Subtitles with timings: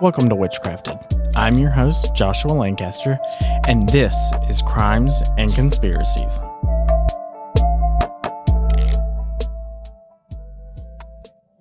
[0.00, 1.32] Welcome to Witchcrafted.
[1.36, 3.18] I'm your host, Joshua Lancaster,
[3.68, 4.14] and this
[4.48, 6.40] is Crimes and Conspiracies.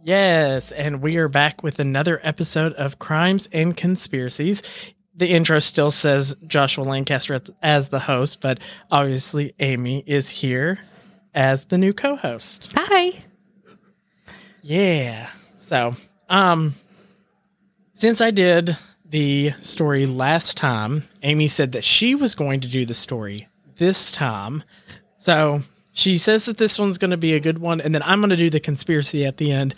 [0.02, 4.64] Yes, and we are back with another episode of Crimes and Conspiracies.
[5.20, 10.80] The intro still says Joshua Lancaster as the host, but obviously Amy is here
[11.36, 12.72] as the new co-host.
[12.74, 13.20] Hi.
[14.62, 15.30] Yeah.
[15.58, 15.92] So,
[16.30, 16.74] um,
[17.92, 22.86] since I did the story last time, Amy said that she was going to do
[22.86, 24.64] the story this time.
[25.18, 28.22] So she says that this one's going to be a good one, and then I'm
[28.22, 29.76] going to do the conspiracy at the end.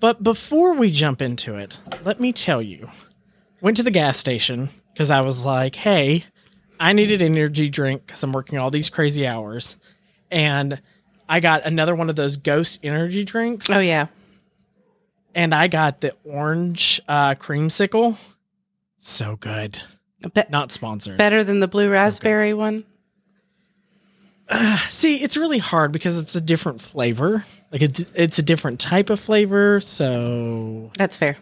[0.00, 2.90] But before we jump into it, let me tell you
[3.60, 6.24] went to the gas station because I was like, hey,
[6.78, 9.76] I needed an energy drink because I'm working all these crazy hours.
[10.30, 10.80] And
[11.28, 13.70] I got another one of those ghost energy drinks.
[13.70, 14.06] Oh yeah.
[15.34, 18.16] And I got the orange uh, creamsicle.
[18.98, 19.80] So good.
[20.34, 21.18] Be- Not sponsored.
[21.18, 22.84] better than the blue raspberry one.
[24.90, 27.44] See, it's really hard because it's a different flavor.
[27.72, 29.80] Like it's it's a different type of flavor.
[29.80, 31.36] So That's fair.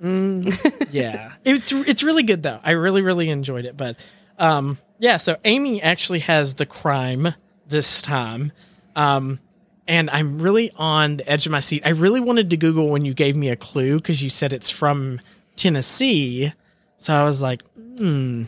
[0.00, 2.60] Yeah, it's it's really good though.
[2.62, 3.76] I really really enjoyed it.
[3.76, 3.96] But
[4.38, 7.34] um, yeah, so Amy actually has the crime
[7.66, 8.52] this time.
[8.94, 9.40] Um,
[9.88, 11.82] and I'm really on the edge of my seat.
[11.84, 14.70] I really wanted to Google when you gave me a clue because you said it's
[14.70, 15.20] from
[15.54, 16.52] Tennessee.
[16.98, 18.44] So I was like, hmm,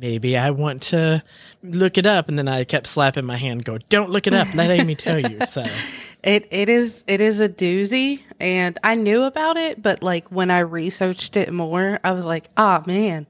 [0.00, 1.22] maybe I want to
[1.62, 2.28] look it up.
[2.28, 4.54] And then I kept slapping my hand, go, don't look it up.
[4.54, 5.44] Let Amy tell you.
[5.46, 5.66] So
[6.26, 10.50] It it is it is a doozy, and I knew about it, but like when
[10.50, 13.26] I researched it more, I was like, ah man,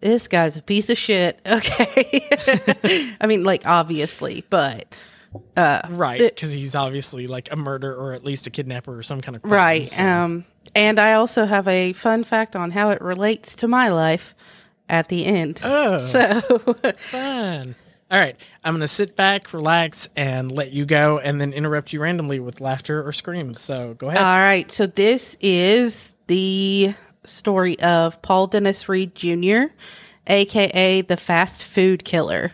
[0.00, 1.38] this guy's a piece of shit.
[1.46, 4.86] Okay, I mean, like obviously, but
[5.56, 9.20] uh, right, because he's obviously like a murder or at least a kidnapper or some
[9.20, 9.88] kind of crime, right.
[9.90, 13.88] so- Um, and I also have a fun fact on how it relates to my
[13.90, 14.34] life
[14.88, 15.60] at the end.
[15.62, 16.40] oh, So
[17.10, 17.74] fun.
[18.10, 22.00] All right, I'm gonna sit back, relax, and let you go, and then interrupt you
[22.00, 23.60] randomly with laughter or screams.
[23.60, 24.20] So go ahead.
[24.22, 24.70] All right.
[24.72, 29.72] So this is the story of Paul Dennis Reed Jr.,
[30.26, 32.52] aka the fast food killer.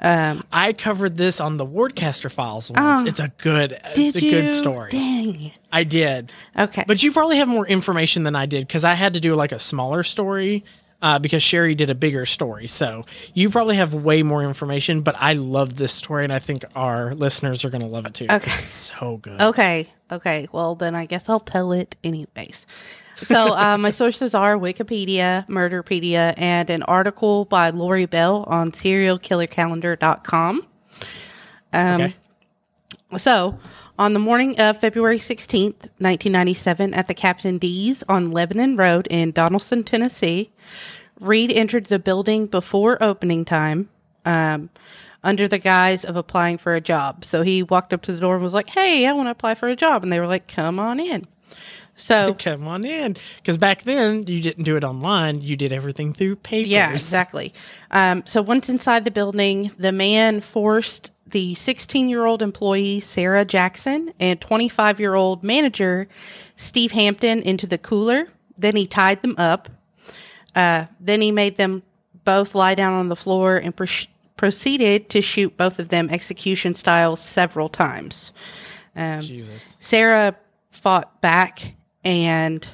[0.00, 3.08] Um, I covered this on the Wardcaster Files once.
[3.08, 4.90] it's a good, it's a Did good story.
[4.90, 5.52] Dang.
[5.72, 6.84] I did, Okay.
[6.86, 9.52] but you probably have more information than I did because I had to do like
[9.52, 10.64] a smaller story.
[11.04, 13.04] Uh, because Sherry did a bigger story, so
[13.34, 15.02] you probably have way more information.
[15.02, 18.14] But I love this story, and I think our listeners are going to love it
[18.14, 18.26] too.
[18.30, 18.50] Okay.
[18.62, 19.38] it's so good.
[19.38, 19.92] okay.
[20.10, 20.48] Okay.
[20.50, 22.64] Well, then I guess I'll tell it anyways.
[23.18, 30.66] So uh, my sources are Wikipedia, Murderpedia, and an article by Lori Bell on serialkillercalendar.com.
[31.74, 32.14] Um, okay.
[33.18, 33.58] So,
[33.98, 39.32] on the morning of February 16th, 1997, at the Captain D's on Lebanon Road in
[39.32, 40.50] Donelson, Tennessee,
[41.20, 43.88] Reed entered the building before opening time
[44.24, 44.70] um,
[45.22, 47.24] under the guise of applying for a job.
[47.24, 49.54] So, he walked up to the door and was like, Hey, I want to apply
[49.54, 50.02] for a job.
[50.02, 51.26] And they were like, Come on in.
[51.96, 56.12] So, Come on in, because back then you didn't do it online; you did everything
[56.12, 56.70] through papers.
[56.70, 57.54] Yeah, exactly.
[57.90, 63.44] Um, so once inside the building, the man forced the 16 year old employee, Sarah
[63.44, 66.08] Jackson, and 25 year old manager,
[66.56, 68.28] Steve Hampton, into the cooler.
[68.56, 69.68] Then he tied them up.
[70.54, 71.82] Uh, then he made them
[72.24, 73.88] both lie down on the floor and pro-
[74.36, 78.32] proceeded to shoot both of them execution style several times.
[78.94, 79.76] Um, Jesus.
[79.80, 80.36] Sarah
[80.70, 81.74] fought back
[82.04, 82.64] and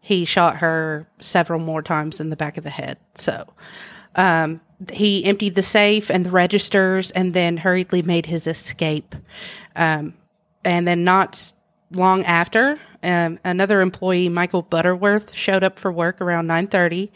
[0.00, 2.96] he shot her several more times in the back of the head.
[3.16, 3.46] So
[4.18, 4.60] um,
[4.92, 9.14] he emptied the safe and the registers and then hurriedly made his escape.
[9.74, 10.14] Um,
[10.64, 11.52] and then not
[11.90, 17.10] long after, um, another employee, Michael Butterworth, showed up for work around 9:30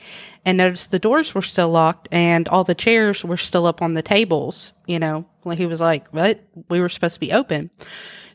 [0.45, 3.95] and noticed the doors were still locked and all the chairs were still up on
[3.95, 4.73] the tables.
[4.87, 6.41] You know, like he was like, "What?
[6.69, 7.71] We were supposed to be open."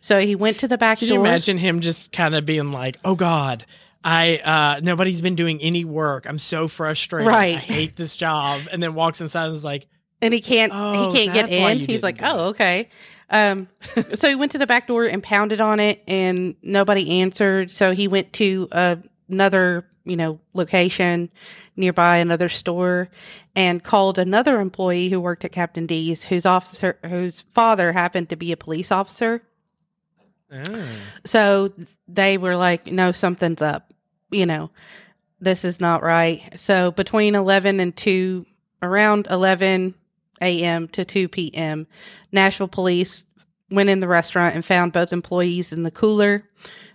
[0.02, 1.18] So he went to the back Can door.
[1.18, 3.66] you imagine him just kind of being like, "Oh God,
[4.08, 6.26] I uh nobody's been doing any work.
[6.26, 7.28] I'm so frustrated.
[7.28, 7.58] Right.
[7.58, 9.88] I hate this job." And then walks inside and is like,
[10.22, 11.80] and he can't Oh, he can't get in.
[11.80, 12.90] He's like, "Oh, okay."
[13.30, 13.68] Um,
[14.16, 17.70] so he went to the back door and pounded on it, and nobody answered.
[17.72, 18.96] So he went to uh,
[19.28, 21.30] another, you know, location
[21.76, 23.10] nearby, another store,
[23.56, 28.38] and called another employee who worked at Captain D's, whose officer, whose father happened to
[28.38, 29.44] be a police officer.
[30.52, 30.88] oh.
[31.26, 31.74] So
[32.08, 33.94] they were like, no, something's up.
[34.30, 34.72] You know,
[35.40, 36.42] this is not right.
[36.58, 38.46] So between 11 and 2,
[38.82, 39.94] around 11,
[40.42, 40.88] a.m.
[40.90, 41.88] to 2 p.m.
[42.32, 43.24] Nashville police
[43.72, 46.44] went in the restaurant and found both employees in the cooler.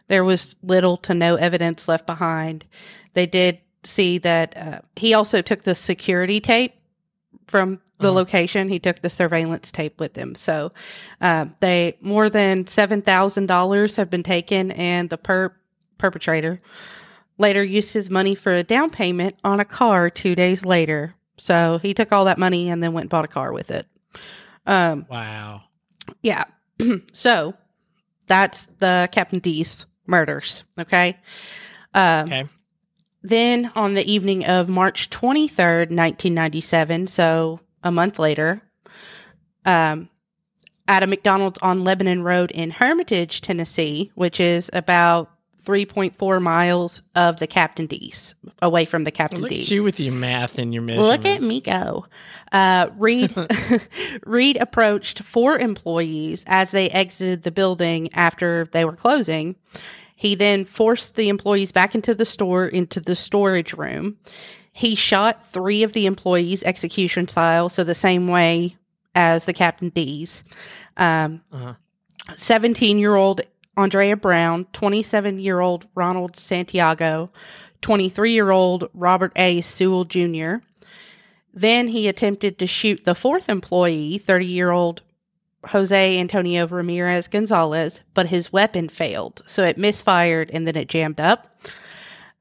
[0.08, 2.64] There was little to no evidence left behind.
[3.14, 6.74] They did see that uh, he also took the security tape
[7.48, 8.14] from the Uh-huh.
[8.16, 8.68] location.
[8.68, 10.34] He took the surveillance tape with him.
[10.34, 10.72] So
[11.20, 15.54] uh, they more than seven thousand dollars have been taken, and the per-
[15.98, 16.60] perpetrator
[17.42, 21.14] later used his money for a down payment on a car two days later.
[21.36, 23.86] So he took all that money and then went and bought a car with it.
[24.64, 25.64] Um, Wow.
[26.22, 26.44] yeah.
[27.12, 27.54] so
[28.26, 30.64] that's the Captain D's murders.
[30.78, 31.18] Okay.
[31.94, 32.48] Um, Okay.
[33.22, 38.62] then on the evening of March 23rd, 1997, so a month later,
[39.64, 40.08] um,
[40.88, 45.30] at a McDonald's on Lebanon Road in Hermitage, Tennessee, which is about
[45.64, 49.66] 3.4 miles of the Captain D's, away from the Captain Look D's.
[49.66, 51.24] at you with your math and your measurements.
[51.24, 52.06] Look at me go.
[52.50, 53.34] Uh, Reed
[54.26, 59.56] Reed approached four employees as they exited the building after they were closing.
[60.16, 64.18] He then forced the employees back into the store into the storage room.
[64.72, 68.76] He shot three of the employees execution style, so the same way
[69.14, 70.42] as the Captain D's.
[70.96, 71.74] Um, Uh-huh.
[72.36, 73.40] 17 year old
[73.76, 77.30] Andrea Brown, 27 year old Ronald Santiago,
[77.80, 79.60] 23 year old Robert A.
[79.60, 80.56] Sewell Jr.
[81.54, 85.02] Then he attempted to shoot the fourth employee, 30 year old
[85.68, 89.42] Jose Antonio Ramirez Gonzalez, but his weapon failed.
[89.46, 91.54] So it misfired and then it jammed up.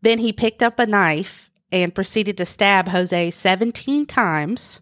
[0.02, 4.82] Then he picked up a knife and proceeded to stab Jose 17 times.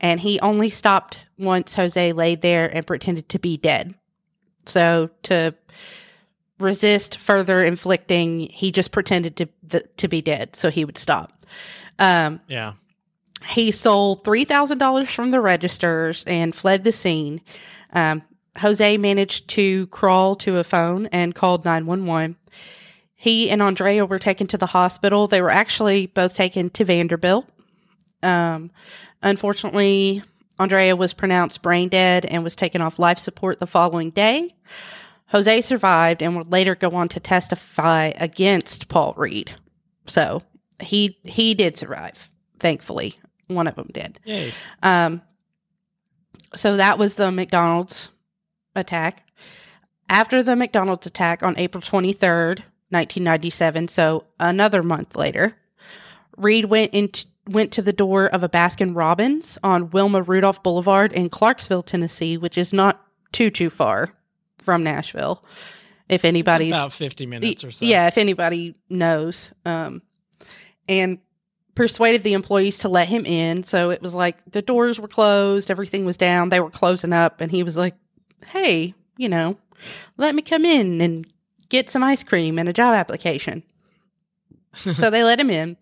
[0.00, 3.94] And he only stopped once Jose laid there and pretended to be dead.
[4.66, 5.54] So to
[6.58, 11.44] resist further inflicting, he just pretended to th- to be dead, so he would stop.
[11.98, 12.74] Um, Yeah.
[13.48, 17.40] he stole three thousand dollars from the registers and fled the scene.
[17.92, 18.22] Um,
[18.58, 22.36] Jose managed to crawl to a phone and called nine one one.
[23.16, 25.26] He and Andrea were taken to the hospital.
[25.26, 27.48] They were actually both taken to Vanderbilt.
[28.22, 28.70] Um,
[29.22, 30.22] unfortunately,
[30.58, 34.54] Andrea was pronounced brain dead and was taken off life support the following day.
[35.28, 39.54] Jose survived and would later go on to testify against Paul Reed.
[40.06, 40.42] So
[40.80, 42.30] he he did survive,
[42.60, 43.18] thankfully.
[43.48, 44.20] One of them did.
[44.24, 44.52] Yay.
[44.82, 45.22] Um,
[46.54, 48.08] so that was the McDonald's
[48.76, 49.26] attack.
[50.08, 52.60] After the McDonald's attack on April 23rd,
[52.90, 55.56] 1997, so another month later,
[56.36, 61.12] Reed went into went to the door of a Baskin Robbins on Wilma Rudolph Boulevard
[61.12, 64.12] in Clarksville, Tennessee, which is not too too far
[64.58, 65.44] from Nashville.
[66.08, 67.84] If anybody's About 50 minutes or so.
[67.84, 69.50] yeah, if anybody knows.
[69.64, 70.02] Um,
[70.88, 71.18] and
[71.74, 73.64] persuaded the employees to let him in.
[73.64, 77.40] So it was like the doors were closed, everything was down, they were closing up,
[77.40, 77.94] and he was like,
[78.46, 79.56] "Hey, you know,
[80.16, 81.26] let me come in and
[81.68, 83.62] get some ice cream and a job application."
[84.74, 85.76] So they let him in.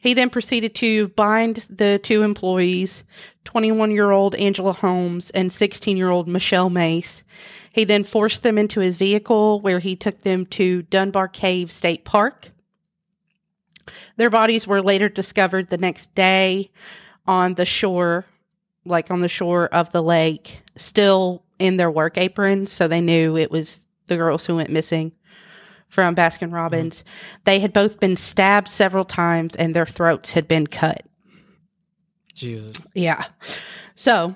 [0.00, 3.04] He then proceeded to bind the two employees,
[3.44, 7.22] 21 year old Angela Holmes and 16 year old Michelle Mace.
[7.72, 12.04] He then forced them into his vehicle where he took them to Dunbar Cave State
[12.04, 12.50] Park.
[14.16, 16.70] Their bodies were later discovered the next day
[17.26, 18.26] on the shore,
[18.84, 22.72] like on the shore of the lake, still in their work aprons.
[22.72, 25.12] So they knew it was the girls who went missing
[25.92, 27.04] from Baskin Robbins.
[27.44, 31.02] They had both been stabbed several times and their throats had been cut.
[32.32, 32.86] Jesus.
[32.94, 33.26] Yeah.
[33.94, 34.34] So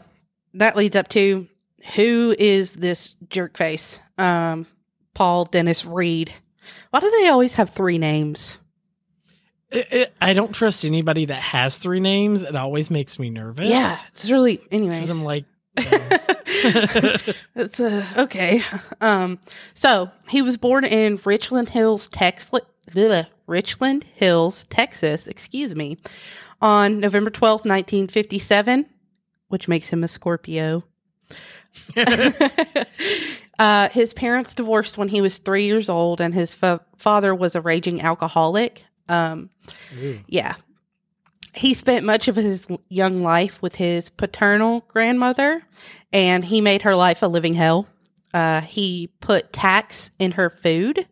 [0.52, 1.48] that leads up to
[1.94, 3.98] who is this jerk face?
[4.18, 4.66] Um,
[5.14, 6.30] Paul Dennis Reed.
[6.90, 8.58] Why do they always have three names?
[9.70, 12.42] It, it, I don't trust anybody that has three names.
[12.42, 13.66] It always makes me nervous.
[13.66, 14.96] Yeah, it's really anyway.
[14.96, 15.46] Because I'm like,
[17.54, 18.62] it's uh, okay.
[19.00, 19.38] Um,
[19.74, 22.60] so he was born in Richland Hills, Texas.
[23.46, 25.26] Richland Hills, Texas.
[25.26, 25.98] Excuse me,
[26.60, 28.86] on November twelfth, nineteen fifty-seven,
[29.48, 30.84] which makes him a Scorpio.
[33.58, 37.54] uh, his parents divorced when he was three years old, and his fa- father was
[37.54, 38.84] a raging alcoholic.
[39.08, 39.50] Um,
[40.00, 40.20] Ooh.
[40.26, 40.54] yeah.
[41.56, 45.62] He spent much of his young life with his paternal grandmother,
[46.12, 47.86] and he made her life a living hell.
[48.34, 51.06] Uh, he put tacks in her food,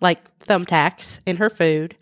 [0.00, 1.96] like thumbtacks in her food,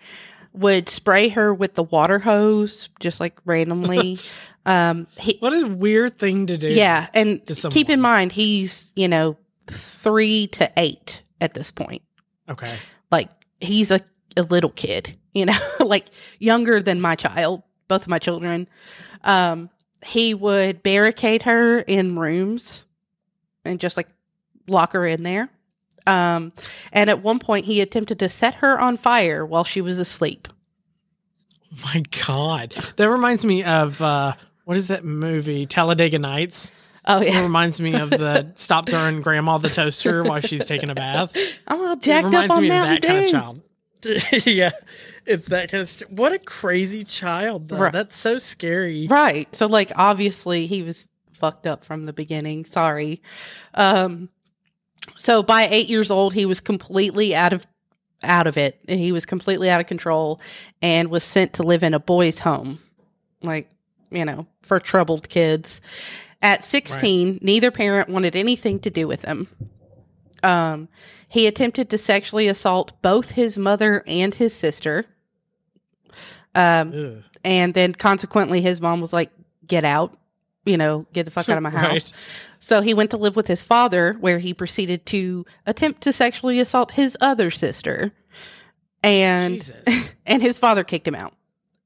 [0.53, 4.19] would spray her with the water hose, just like randomly.
[4.67, 6.69] um, he, what a weird thing to do.
[6.69, 7.41] yeah, and
[7.71, 9.37] keep in mind he's you know
[9.71, 12.03] three to eight at this point.
[12.49, 12.77] Okay.
[13.11, 13.31] Like
[13.61, 14.01] he's a,
[14.37, 16.07] a little kid, you know, like
[16.39, 18.69] younger than my child, both of my children.
[19.25, 19.71] Um,
[20.05, 22.85] he would barricade her in rooms
[23.65, 24.09] and just like
[24.69, 25.49] lock her in there.
[26.07, 26.53] Um,
[26.93, 30.49] and at one point, he attempted to set her on fire while she was asleep.
[31.85, 36.71] My God, that reminds me of uh, what is that movie, Talladega Nights?
[37.05, 40.91] Oh yeah, It reminds me of the stop throwing grandma the toaster while she's taking
[40.91, 41.35] a bath.
[41.67, 43.31] I'm all It jacked up reminds on me of Mountain that kind of Dew.
[43.31, 43.63] child.
[44.47, 44.71] yeah,
[45.29, 45.89] it's that kind of.
[45.89, 47.69] St- what a crazy child!
[47.69, 47.77] Though.
[47.77, 47.93] Right.
[47.93, 49.07] That's so scary.
[49.09, 49.55] Right.
[49.55, 52.65] So like obviously he was fucked up from the beginning.
[52.65, 53.23] Sorry.
[53.75, 54.29] Um
[55.17, 57.67] so by 8 years old he was completely out of
[58.23, 58.81] out of it.
[58.89, 60.41] He was completely out of control
[60.83, 62.81] and was sent to live in a boys home.
[63.43, 63.71] Like,
[64.11, 65.81] you know, for troubled kids.
[66.43, 69.49] At 16, neither parent wanted anything to do with him.
[70.43, 70.89] Um
[71.31, 75.05] he attempted to sexually assault both his mother and his sister.
[76.59, 79.31] Um and then consequently his mom was like
[79.67, 80.19] get out
[80.67, 81.89] you know get the fuck out of my house.
[81.91, 82.13] Right.
[82.61, 86.59] so he went to live with his father where he proceeded to attempt to sexually
[86.61, 88.13] assault his other sister.
[89.03, 89.85] And Jesus,
[90.27, 91.35] and his father kicked him out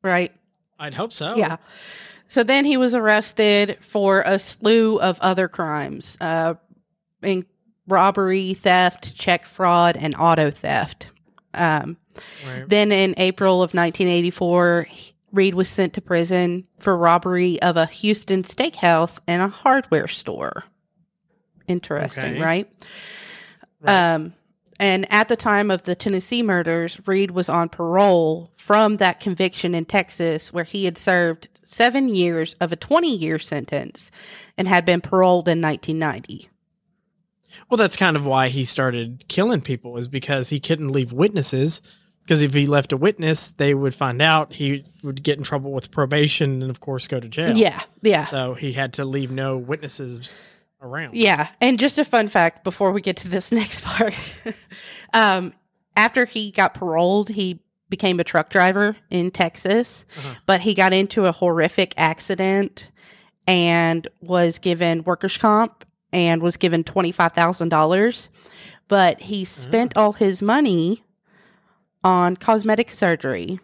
[0.03, 0.33] right?
[0.79, 1.37] I'd hope so.
[1.37, 1.59] yeah.
[2.29, 6.55] So then he was arrested for a slew of other crimes uh
[7.23, 7.45] in
[7.87, 11.09] robbery theft check fraud and auto theft.
[11.55, 11.99] Um
[12.47, 12.65] Right.
[12.69, 14.87] then in April of 1984,
[15.33, 20.65] Reed was sent to prison for robbery of a Houston steakhouse and a hardware store.
[21.69, 22.41] Interesting, Okay.
[22.41, 22.73] right?
[23.81, 24.15] Right.
[24.15, 24.35] Um,
[24.79, 29.75] and at the time of the Tennessee murders, Reed was on parole from that conviction
[29.75, 34.11] in Texas, where he had served seven years of a 20 year sentence
[34.59, 36.49] and had been paroled in 1990.
[37.71, 41.81] Well, that's kind of why he started killing people, is because he couldn't leave witnesses.
[42.23, 44.53] Because if he left a witness, they would find out.
[44.53, 47.57] He would get in trouble with probation and, of course, go to jail.
[47.59, 48.27] Yeah, yeah.
[48.27, 50.33] So he had to leave no witnesses
[50.81, 51.15] around.
[51.17, 54.15] Yeah, and just a fun fact before we get to this next part.
[55.15, 55.53] um,
[55.97, 60.35] after he got paroled, he became a truck driver in Texas, Uh-huh.
[60.47, 62.89] but he got into a horrific accident
[63.47, 68.29] and was given workers' comp and was given $25,000.
[68.89, 71.03] But he spent all his money
[72.05, 73.61] on cosmetic surgery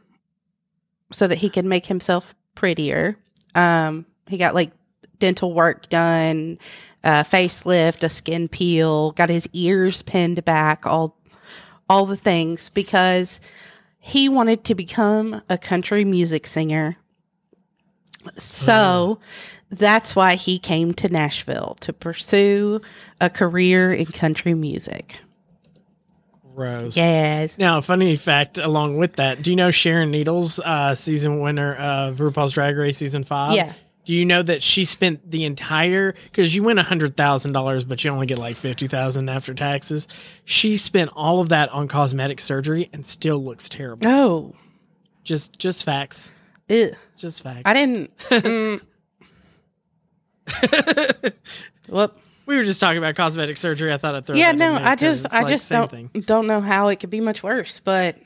[1.10, 3.16] so that he could make himself prettier.
[3.54, 4.70] Um, he got like
[5.18, 6.58] dental work done,
[7.04, 11.16] uh, facelift, a skin peel, got his ears pinned back, all
[11.88, 13.40] all the things because
[13.98, 16.96] he wanted to become a country music singer.
[18.36, 19.18] So
[19.70, 22.80] that's why he came to Nashville to pursue
[23.20, 25.18] a career in country music.
[26.58, 26.96] Gross.
[26.96, 27.56] Yes.
[27.56, 32.16] Now, funny fact along with that, do you know Sharon Needles, uh, season winner of
[32.16, 33.52] RuPaul's Drag Race season five?
[33.52, 33.74] Yeah.
[34.04, 37.84] Do you know that she spent the entire because you win a hundred thousand dollars,
[37.84, 40.08] but you only get like fifty thousand after taxes.
[40.44, 44.08] She spent all of that on cosmetic surgery and still looks terrible.
[44.08, 44.56] Oh.
[45.22, 46.32] Just, just facts.
[46.68, 46.92] Ew.
[47.16, 47.62] Just facts.
[47.66, 48.16] I didn't.
[48.18, 48.80] mm.
[51.88, 52.18] Whoop.
[52.48, 53.92] We were just talking about cosmetic surgery.
[53.92, 54.34] I thought I'd throw.
[54.34, 56.10] Yeah, no, there I just, I like just don't, thing.
[56.24, 58.16] don't know how it could be much worse, but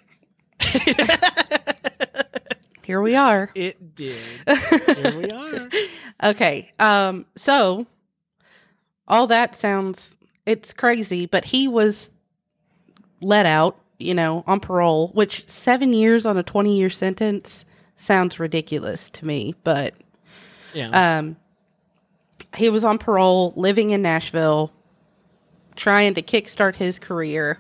[2.85, 3.51] here we are.
[3.55, 4.17] It did.
[4.47, 5.69] Here we are.
[6.23, 6.73] Okay.
[6.79, 7.87] Um, so
[9.09, 12.11] all that sounds it's crazy, but he was
[13.21, 17.65] let out, you know, on parole, which seven years on a twenty year sentence
[17.97, 19.95] sounds ridiculous to me, but
[20.75, 21.19] Yeah.
[21.19, 21.37] um
[22.57, 24.73] he was on parole, living in Nashville,
[25.77, 27.59] trying to kickstart his career,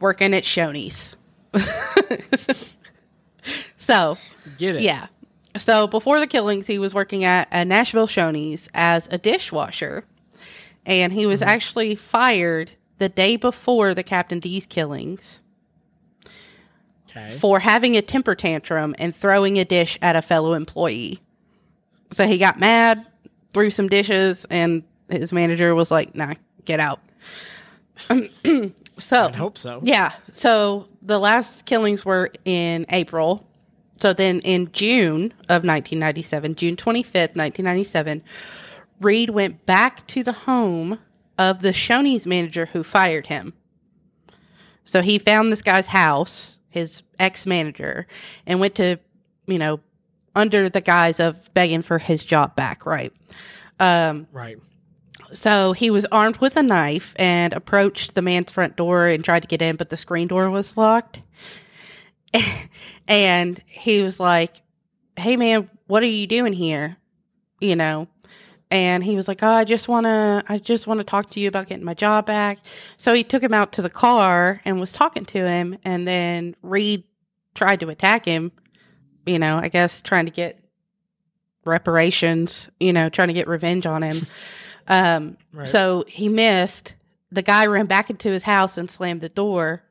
[0.00, 1.16] working at Shoney's.
[3.78, 4.18] so
[4.58, 4.82] Get it.
[4.82, 5.06] yeah.
[5.56, 10.04] So before the killings, he was working at a Nashville Shoney's as a dishwasher,
[10.84, 11.48] and he was mm-hmm.
[11.48, 15.40] actually fired the day before the Captain D's killings
[17.16, 17.36] Okay.
[17.38, 21.20] for having a temper tantrum and throwing a dish at a fellow employee.
[22.10, 23.06] So he got mad,
[23.56, 26.34] threw some dishes, and his manager was like, "Nah,
[26.66, 27.00] get out."
[28.98, 29.80] so I'd hope so.
[29.82, 30.12] yeah.
[30.32, 33.48] So the last killings were in April.
[33.98, 38.22] So then in June of 1997, June 25th, 1997,
[39.00, 40.98] Reed went back to the home
[41.38, 43.54] of the Shoney's manager who fired him.
[44.84, 48.06] So he found this guy's house, his ex manager,
[48.46, 48.98] and went to,
[49.46, 49.80] you know,
[50.36, 53.12] under the guise of begging for his job back, right?
[53.80, 54.58] Um, Right.
[55.32, 59.40] so he was armed with a knife and approached the man's front door and tried
[59.40, 61.22] to get in, but the screen door was locked.
[63.08, 64.62] and he was like,
[65.16, 66.96] Hey man, what are you doing here?
[67.60, 68.06] you know.
[68.70, 71.40] And he was like, "Oh, I just want to I just want to talk to
[71.40, 72.58] you about getting my job back."
[72.98, 76.56] So he took him out to the car and was talking to him and then
[76.62, 77.04] Reed
[77.54, 78.50] tried to attack him,
[79.26, 80.58] you know, I guess trying to get
[81.64, 84.18] reparations, you know, trying to get revenge on him.
[84.88, 85.68] um Right.
[85.68, 86.94] so he missed.
[87.32, 89.82] The guy ran back into his house and slammed the door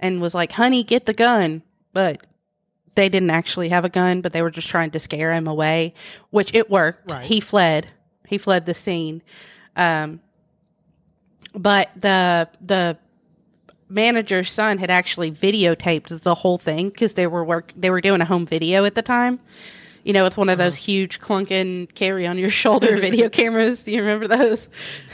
[0.00, 1.62] and was like, "Honey, get the gun."
[1.92, 2.26] But
[2.94, 5.94] they didn't actually have a gun, but they were just trying to scare him away,
[6.30, 7.10] which it worked.
[7.10, 7.24] Right.
[7.26, 7.88] He fled.
[8.26, 9.22] He fled the scene.
[9.76, 10.20] Um,
[11.54, 12.96] but the the
[13.88, 18.20] manager's son had actually videotaped the whole thing because they were work they were doing
[18.20, 19.40] a home video at the time.
[20.04, 23.82] You know, with one of those huge clunking carry on your shoulder video cameras.
[23.82, 24.68] Do you remember those?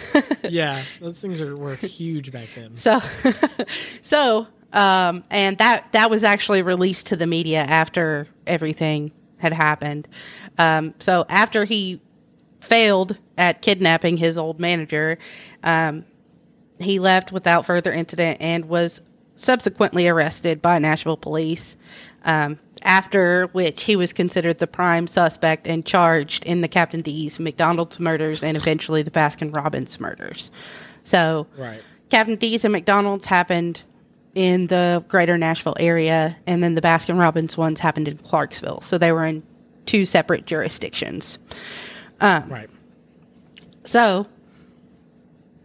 [0.49, 2.76] yeah, those things are were huge back then.
[2.76, 3.00] So,
[4.02, 10.07] so, um, and that that was actually released to the media after everything had happened.
[10.59, 12.00] Um, so after he
[12.61, 15.19] failed at kidnapping his old manager,
[15.62, 16.04] um,
[16.78, 19.00] he left without further incident and was
[19.37, 21.76] subsequently arrested by Nashville police.
[22.25, 27.40] Um, after which he was considered the prime suspect and charged in the Captain D's
[27.40, 30.50] McDonald's murders and eventually the Baskin Robbins murders.
[31.04, 31.81] So, Right.
[32.11, 33.83] Captain D's and McDonald's happened
[34.35, 38.81] in the greater Nashville area, and then the Baskin Robbins ones happened in Clarksville.
[38.83, 39.43] So they were in
[39.87, 41.38] two separate jurisdictions.
[42.21, 42.69] Right.
[43.85, 44.26] So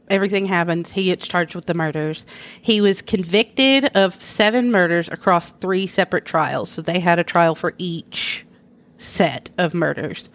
[0.09, 0.91] everything happens.
[0.91, 2.25] He gets charged with the murders.
[2.61, 6.69] He was convicted of seven murders across three separate trials.
[6.71, 8.45] So they had a trial for each
[8.97, 10.29] set of murders.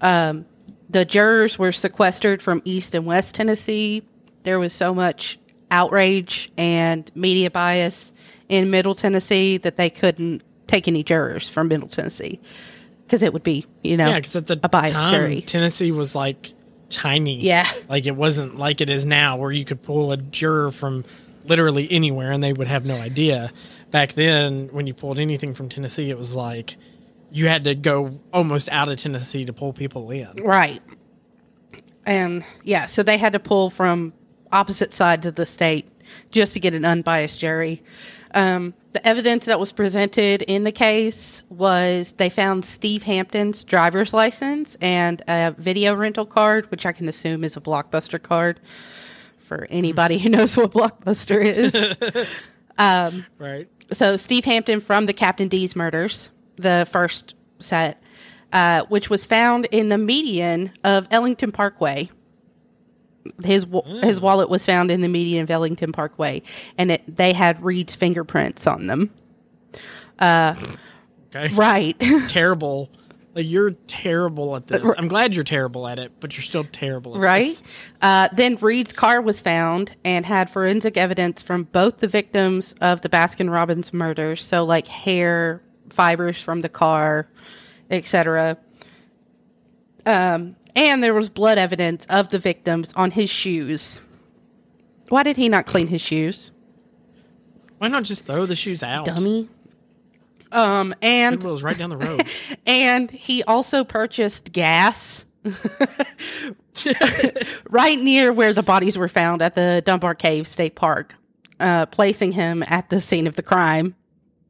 [0.00, 0.46] Um,
[0.88, 4.02] the jurors were sequestered from East and West Tennessee.
[4.44, 5.38] There was so much
[5.70, 8.12] outrage and media bias
[8.48, 12.38] in Middle Tennessee that they couldn't take any jurors from Middle Tennessee
[13.04, 15.40] because it would be, you know, Yeah, because at the a biased time, jury.
[15.40, 16.52] Tennessee was like
[16.88, 17.40] tiny.
[17.40, 17.70] Yeah.
[17.88, 21.04] Like it wasn't like it is now, where you could pull a juror from
[21.44, 23.52] literally anywhere and they would have no idea.
[23.90, 26.76] Back then, when you pulled anything from Tennessee, it was like
[27.30, 30.34] you had to go almost out of Tennessee to pull people in.
[30.36, 30.82] Right.
[32.04, 34.12] And yeah, so they had to pull from
[34.52, 35.88] opposite sides of the state
[36.30, 37.82] just to get an unbiased jury.
[38.36, 44.12] Um, the evidence that was presented in the case was they found Steve Hampton's driver's
[44.12, 48.60] license and a video rental card, which I can assume is a Blockbuster card
[49.38, 52.26] for anybody who knows what Blockbuster is.
[53.38, 53.68] Right.
[53.90, 58.02] so Steve Hampton from the Captain D's murders, the first set,
[58.52, 62.10] uh, which was found in the median of Ellington Parkway.
[63.44, 66.42] His wa- his wallet was found in the median of Ellington Parkway,
[66.78, 69.10] and it, they had Reed's fingerprints on them.
[71.34, 71.54] Okay.
[71.54, 72.90] Right, Terrible.
[73.36, 74.90] Like you're terrible at this.
[74.96, 77.48] I'm glad you're terrible at it, but you're still terrible at right.
[77.48, 77.62] this.
[78.00, 83.02] Uh, then Reed's car was found and had forensic evidence from both the victims of
[83.02, 85.60] the Baskin Robbins murders, so like hair
[85.90, 87.28] fibers from the car,
[87.90, 88.56] etc.
[90.06, 94.00] Um, and there was blood evidence of the victims on his shoes.
[95.08, 96.52] Why did he not clean his shoes,
[97.78, 99.06] Why not just throw the shoes out?
[99.06, 99.48] dummy?
[100.52, 102.26] Um, and Goodwill's right down the road.
[102.66, 105.24] and he also purchased gas
[107.70, 111.14] right near where the bodies were found at the Dunbar Cave State Park,
[111.60, 113.94] uh, placing him at the scene of the crime.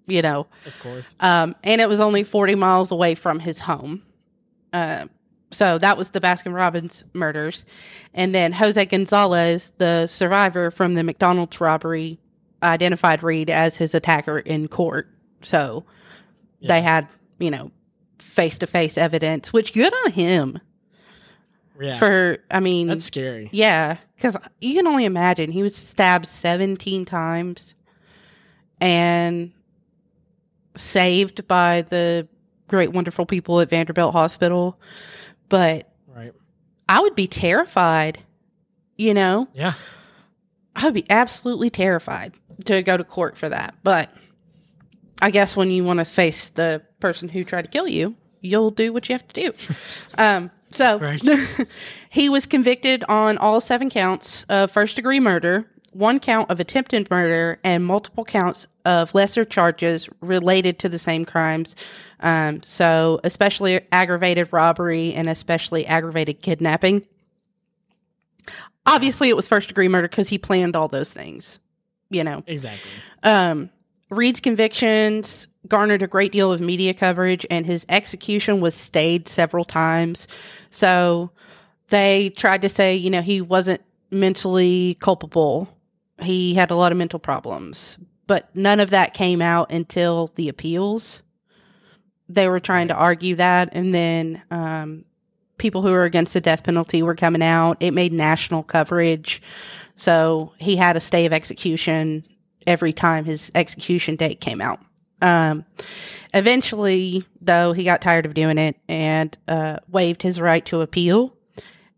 [0.07, 1.15] You know, of course.
[1.19, 4.03] um, and it was only 40 miles away from his home.
[4.73, 5.07] Uh,
[5.57, 7.65] so that was the Baskin Robbins murders.
[8.13, 12.19] And then Jose Gonzalez, the survivor from the McDonald's robbery,
[12.63, 15.09] identified Reed as his attacker in court.
[15.43, 15.85] So
[16.61, 17.71] they had, you know,
[18.19, 20.61] face to face evidence, which good on him
[21.81, 21.99] Yeah.
[21.99, 23.49] for, I mean, That's scary.
[23.53, 27.75] yeah, because you can only imagine he was stabbed 17 times
[28.81, 29.53] and
[30.77, 32.27] saved by the
[32.69, 34.79] great, wonderful people at Vanderbilt Hospital.
[35.49, 36.33] But Right.
[36.89, 38.19] I would be terrified,
[38.97, 39.49] you know?
[39.55, 39.75] Yeah.
[40.75, 42.33] I would be absolutely terrified
[42.67, 43.75] to go to court for that.
[43.83, 44.11] But
[45.23, 48.71] I guess when you want to face the person who tried to kill you, you'll
[48.71, 49.55] do what you have to do.
[50.19, 51.23] um, so Right.
[52.11, 57.11] he was convicted on all seven counts of first degree murder, one count of attempted
[57.11, 61.75] murder, and multiple counts of lesser charges related to the same crimes.
[62.21, 67.07] Um, so, especially aggravated robbery and especially aggravated kidnapping.
[68.87, 71.59] Obviously, it was first degree murder because he planned all those things,
[72.09, 72.43] you know.
[72.47, 72.91] Exactly.
[73.23, 73.71] Um,
[74.11, 79.65] Reed's convictions garnered a great deal of media coverage, and his execution was stayed several
[79.65, 80.29] times.
[80.71, 81.31] So
[81.89, 85.76] they tried to say, you know, he wasn't mentally culpable.
[86.21, 90.49] He had a lot of mental problems, but none of that came out until the
[90.49, 91.23] appeals.
[92.29, 95.05] They were trying to argue that, and then um,
[95.59, 97.77] people who were against the death penalty were coming out.
[97.81, 99.43] It made national coverage.
[99.97, 102.25] So he had a stay of execution
[102.67, 104.81] every time his execution date came out.
[105.23, 105.65] Um,
[106.35, 111.36] eventually, though, he got tired of doing it and uh, waived his right to appeal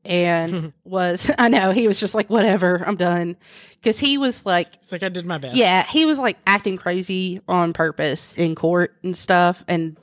[0.04, 3.36] and was, I know, he was just like, whatever, I'm done.
[3.80, 5.56] Because he was like, It's like I did my best.
[5.56, 9.96] yeah, he was like acting crazy on purpose in court and stuff and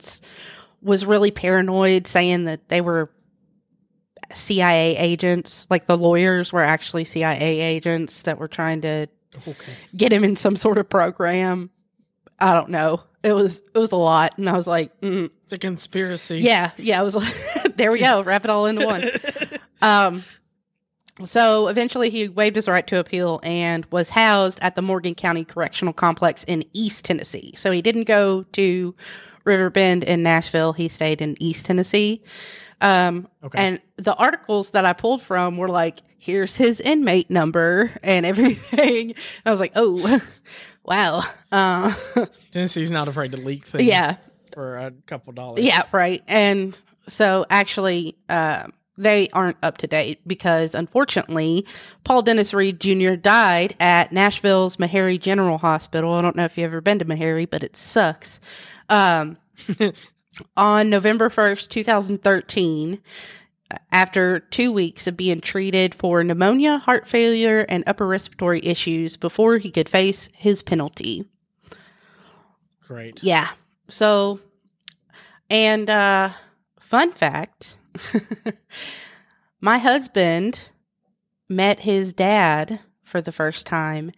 [0.82, 3.10] was really paranoid, saying that they were
[4.32, 5.66] CIA agents.
[5.70, 9.08] Like the lawyers were actually CIA agents that were trying to
[9.46, 9.72] Okay.
[9.94, 11.68] get him in some sort of program.
[12.38, 13.02] I don't know.
[13.22, 16.38] It was it was a lot, and I was like, mm, It's a conspiracy.
[16.38, 16.98] yeah, yeah.
[16.98, 17.34] I was like,
[17.76, 19.02] there we go, wrap it all into one.
[19.82, 20.24] Um,
[21.24, 25.44] so eventually he waived his right to appeal and was housed at the Morgan County
[25.44, 27.54] Correctional Complex in East Tennessee.
[27.56, 28.94] So he didn't go to
[29.44, 30.72] Riverbend in Nashville.
[30.74, 32.22] He stayed in East Tennessee.
[32.82, 33.58] Um, Okay.
[33.58, 39.14] and the articles that I pulled from were like, here's his inmate number and everything.
[39.46, 40.20] I was like, oh,
[40.84, 41.22] wow.
[41.50, 41.94] Uh,
[42.50, 43.84] Tennessee's not afraid to leak things.
[43.84, 44.16] yeah.
[44.52, 45.64] For a couple dollars.
[45.64, 46.22] Yeah, right.
[46.26, 48.66] And so actually, uh,
[48.98, 51.66] they aren't up to date because unfortunately,
[52.04, 53.14] Paul Dennis Reed Jr.
[53.14, 56.12] died at Nashville's Meharry General Hospital.
[56.12, 58.40] I don't know if you've ever been to Meharry, but it sucks.
[58.88, 59.36] Um,
[60.56, 62.98] on November 1st, 2013,
[63.90, 69.58] after two weeks of being treated for pneumonia, heart failure, and upper respiratory issues before
[69.58, 71.24] he could face his penalty.
[72.86, 73.22] Great.
[73.22, 73.50] Yeah.
[73.88, 74.40] So,
[75.50, 76.30] and uh,
[76.78, 77.76] fun fact
[79.60, 80.60] my husband
[81.48, 84.12] met his dad for the first time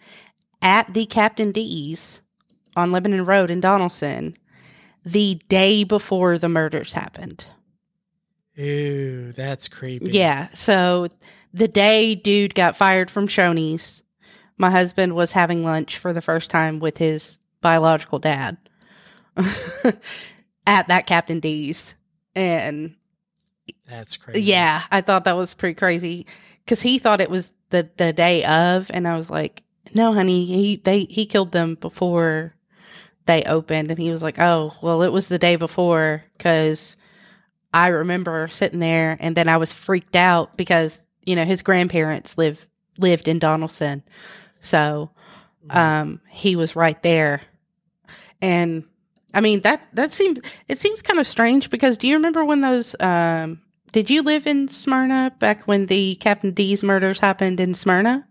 [0.63, 2.21] at the Captain D's
[2.77, 4.37] on Lebanon Road in Donelson
[5.05, 7.47] the day before the murders happened.
[8.59, 10.11] Ooh, that's creepy.
[10.11, 10.49] Yeah.
[10.55, 11.09] So
[11.55, 14.03] the day dude got fired from Shoney's,
[14.57, 18.57] my husband was having lunch for the first time with his biological dad
[20.67, 21.95] at that Captain D's.
[22.35, 22.95] And
[23.89, 24.43] That's crazy.
[24.43, 26.27] yeah, I thought that was pretty crazy
[26.65, 28.91] because he thought it was the, the day of.
[28.93, 29.63] And I was like,
[29.95, 32.55] no, honey, he, they, he killed them before
[33.27, 33.91] they opened.
[33.91, 36.97] And he was like, oh, well, it was the day before because
[37.73, 42.37] I remember sitting there and then I was freaked out because, you know, his grandparents
[42.39, 42.67] live
[42.99, 44.03] lived in Donelson.
[44.61, 45.11] So
[45.71, 47.43] um he was right there.
[48.41, 48.85] And
[49.35, 50.39] I mean that that seems
[50.69, 53.61] it seems kind of strange because do you remember when those um
[53.93, 58.27] did you live in Smyrna back when the Captain D's murders happened in Smyrna?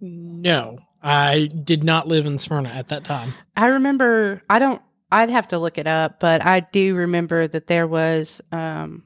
[0.00, 3.34] No, I did not live in Smyrna at that time.
[3.56, 7.66] I remember I don't I'd have to look it up, but I do remember that
[7.66, 9.04] there was um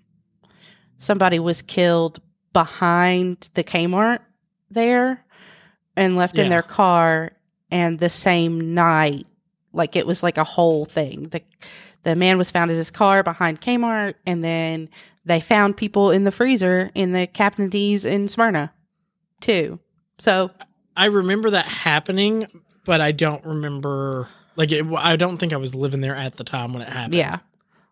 [0.99, 2.21] somebody was killed
[2.53, 4.21] behind the Kmart
[4.71, 5.25] there
[5.97, 7.33] and left in their car
[7.71, 9.27] and the same night
[9.73, 11.29] like it was like a whole thing.
[11.31, 11.43] The
[12.05, 14.89] the man was found in his car behind Kmart and then
[15.25, 18.73] they found people in the freezer in the Captain D's in Smyrna
[19.41, 19.79] too.
[20.19, 20.51] So
[20.97, 22.47] I remember that happening,
[22.85, 24.29] but I don't remember.
[24.57, 27.15] Like, it, I don't think I was living there at the time when it happened.
[27.15, 27.39] Yeah.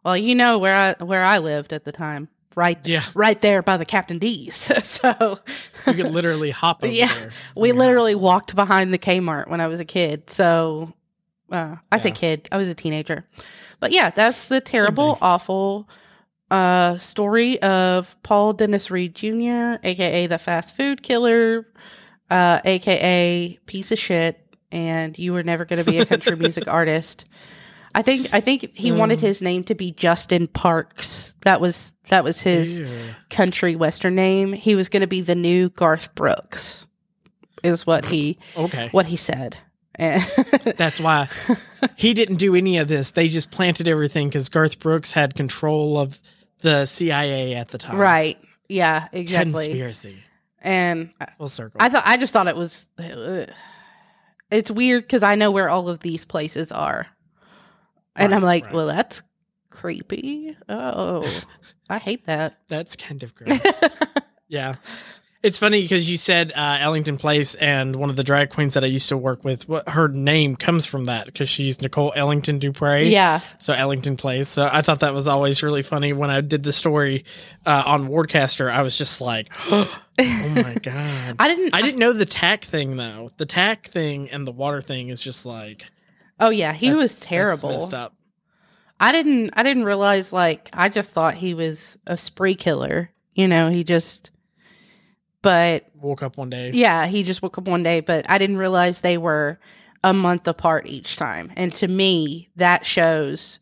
[0.04, 2.78] Well, you know where I where I lived at the time, right?
[2.86, 3.02] Yeah.
[3.14, 4.56] right there by the Captain D's.
[4.84, 5.38] so
[5.86, 7.30] You could literally hop over Yeah, there.
[7.56, 8.20] we literally house.
[8.20, 10.28] walked behind the Kmart when I was a kid.
[10.30, 10.92] So
[11.50, 13.26] uh, I say kid, I was a teenager.
[13.80, 15.88] But yeah, that's the terrible, awful
[16.50, 21.66] uh, story of Paul Dennis Reed Jr., aka the fast food killer,
[22.30, 24.38] uh, aka piece of shit,
[24.70, 27.24] and you were never going to be a country music artist.
[27.94, 29.22] I think I think he wanted Mm.
[29.22, 31.32] his name to be Justin Parks.
[31.42, 32.88] That was that was his Ew.
[33.30, 34.52] country western name.
[34.52, 36.86] He was going to be the new Garth Brooks,
[37.64, 38.88] is what he Okay.
[38.92, 39.56] what he said.
[40.76, 41.28] That's why
[41.96, 43.10] he didn't do any of this.
[43.10, 46.20] They just planted everything because Garth Brooks had control of
[46.62, 47.96] the CIA at the time.
[47.96, 49.52] right, yeah, exactly.
[49.66, 50.22] Conspiracy.
[50.62, 51.78] And Full circle.
[51.82, 52.84] I thought I just thought it was.
[52.98, 53.46] uh,
[54.50, 57.06] it's weird because I know where all of these places are,
[58.16, 58.74] and Right, I'm like, right.
[58.74, 59.22] well, that's
[59.70, 60.56] creepy.
[60.68, 61.24] Oh,
[61.88, 62.58] I hate that.
[62.68, 63.60] That's kind of gross.
[64.48, 64.76] yeah.
[65.42, 68.85] It's funny because you said uh, Ellington Place, and one of the drag queens that
[68.85, 72.59] I used to work with, what her name comes from that because she's Nicole Ellington
[72.59, 73.05] Dupre.
[73.05, 73.40] Yeah.
[73.59, 74.50] So Ellington Place.
[74.50, 77.24] So I thought that was always really funny when I did the story
[77.64, 78.70] uh, on Wardcaster.
[78.70, 81.37] I was just like, oh my god.
[81.38, 81.74] I didn't.
[81.74, 83.31] I didn't know the tack thing though.
[83.38, 85.87] The tack thing and the water thing is just like
[86.38, 87.79] Oh yeah, he was terrible.
[87.79, 88.14] messed up.
[88.98, 89.50] I didn't.
[89.55, 90.33] I didn't realize.
[90.33, 93.11] Like, I just thought he was a spree killer.
[93.35, 94.31] You know, he just.
[95.42, 96.70] But Woke up one day.
[96.72, 98.00] yeah, he just woke up one day.
[98.00, 99.59] But I didn't realize they were
[100.05, 101.53] a month apart each time.
[101.57, 103.59] And to me, that shows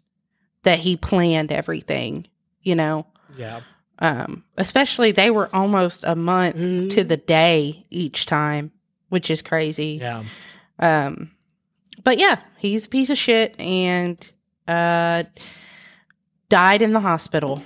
[0.65, 2.27] that he planned everything.
[2.63, 3.61] You know, Yeah.
[4.01, 6.89] um, especially they were almost a month Mm-hmm.
[6.91, 8.73] to the day each time,
[9.09, 9.99] which is crazy.
[10.01, 10.25] Yeah.
[10.81, 11.31] Um,
[12.05, 14.17] but yeah, he's a piece of shit and
[14.67, 15.23] uh,
[16.49, 17.63] died in the hospital.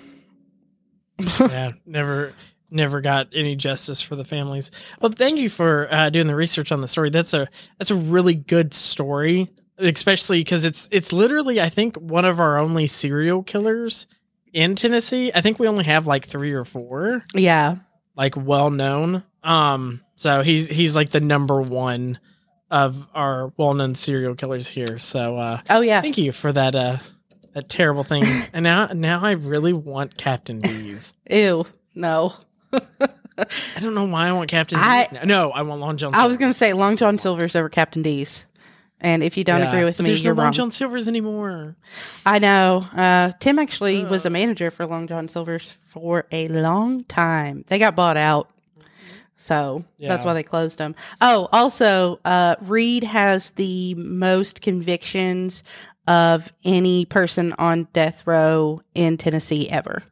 [1.41, 2.33] yeah, never
[2.73, 4.71] never got any justice for the families.
[5.01, 7.11] Well, thank you for uh, doing the research on the story.
[7.11, 12.25] That's a that's a really good story, especially because it's it's literally I think one
[12.25, 14.07] of our only serial killers
[14.53, 15.31] in Tennessee.
[15.35, 17.77] I think we only have like three or four Yeah.
[18.17, 19.23] like well known.
[19.43, 22.19] Um, so he's he's like the number one
[22.71, 24.99] of our well known serial killers here.
[24.99, 26.01] So uh, Oh yeah.
[26.01, 26.99] thank you for that uh
[27.55, 28.25] that terrible thing.
[28.53, 31.13] and now now I really want Captain D's.
[31.31, 31.67] Ew.
[31.95, 32.33] No.
[32.73, 35.13] I don't know why I want Captain I- D's.
[35.13, 35.23] Now.
[35.25, 36.15] No, I want Long John.
[36.15, 38.45] I was gonna say Long John Silver's over Captain D's.
[39.01, 40.53] And if you don't Yeah, agree with me, there's you're no Long wrong.
[40.53, 41.75] John Silver's anymore.
[42.25, 42.87] I know.
[42.97, 44.29] Uh, Tim actually was Uh.
[44.29, 47.65] a manager for Long John Silver's for a long time.
[47.67, 48.49] They got bought out.
[49.39, 50.95] So that's why they closed them.
[51.21, 55.65] Oh, also, uh, Reed has the most convictions
[56.07, 60.05] of any person on death row in Tennessee ever.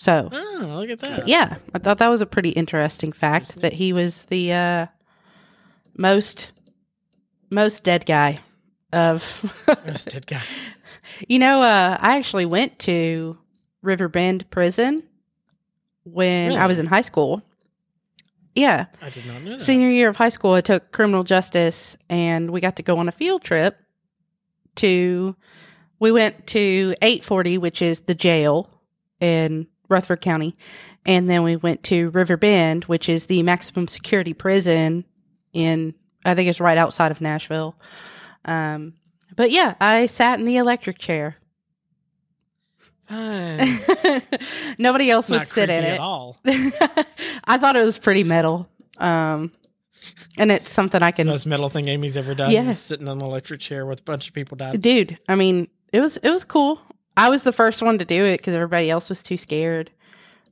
[0.00, 1.26] So, Oh, look at that.
[1.26, 4.86] yeah, I thought that was a pretty interesting fact that he was the uh,
[5.96, 6.52] most
[7.50, 8.38] most dead guy
[8.92, 9.24] of
[9.86, 10.40] Most dead guy.
[11.26, 13.36] You know, uh, I actually went to
[13.82, 15.02] Riverbend Prison
[16.04, 17.42] when I was in high school.
[18.54, 19.60] Yeah, I did not know that.
[19.62, 23.08] senior year of high school, I took criminal justice, and we got to go on
[23.08, 23.76] a field trip
[24.76, 25.34] to.
[25.98, 28.70] We went to 840, which is the jail
[29.20, 30.56] in Rutherford County,
[31.06, 35.04] and then we went to River Bend, which is the maximum security prison
[35.52, 35.94] in.
[36.24, 37.76] I think it's right outside of Nashville.
[38.44, 38.94] Um,
[39.36, 41.36] but yeah, I sat in the electric chair.
[43.08, 43.80] Fine.
[44.78, 46.00] Nobody else would sit in at it.
[46.00, 46.36] all.
[46.44, 48.68] I thought it was pretty metal.
[48.98, 49.52] Um,
[50.36, 52.50] and it's something I The can, most metal thing Amy's ever done.
[52.50, 52.68] Yeah.
[52.68, 54.80] is sitting on an electric chair with a bunch of people died.
[54.82, 55.18] dude.
[55.28, 56.80] I mean, it was it was cool.
[57.18, 59.90] I was the first one to do it because everybody else was too scared,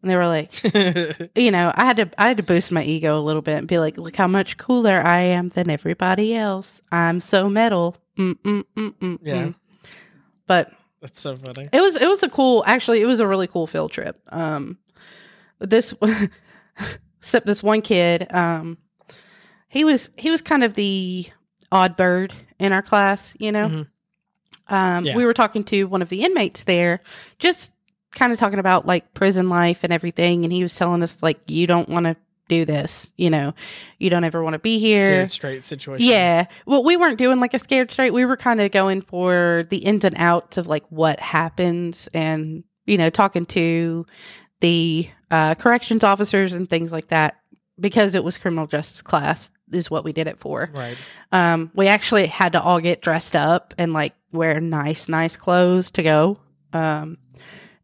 [0.02, 0.52] and they were like,
[1.36, 3.68] you know, I had to I had to boost my ego a little bit and
[3.68, 6.80] be like, look how much cooler I am than everybody else.
[6.92, 7.96] I'm so metal.
[8.18, 9.52] Mm, mm, mm, mm, Yeah.
[10.46, 11.68] But That's so funny.
[11.72, 14.78] it was it was a cool actually it was a really cool field trip um
[15.58, 15.92] this
[17.18, 18.78] except this one kid um
[19.68, 21.26] he was he was kind of the
[21.72, 23.86] odd bird in our class you know Mhm.
[24.68, 25.16] Um Yeah.
[25.16, 27.00] we were talking to one of the inmates there
[27.38, 27.72] just
[28.12, 31.38] kind of talking about like prison life and everything and he was telling us like
[31.48, 32.16] you don't want to
[32.48, 33.52] do this you know
[33.98, 36.06] you don't ever want to be here Scared straight situation.
[36.06, 36.46] yeah.
[36.64, 38.12] Well, we weren't doing like a scared straight.
[38.12, 42.62] We were kind of going for the ins and outs of like what happens and,
[42.86, 44.06] you know, talking to
[44.60, 47.36] the uh, corrections officers and things like that
[47.78, 50.70] because it was criminal justice class is what we did it for.
[50.72, 50.96] Right.
[51.32, 55.90] Um, we actually had to all get dressed up and like wear nice, nice clothes
[55.92, 56.38] to go.
[56.72, 57.18] Um,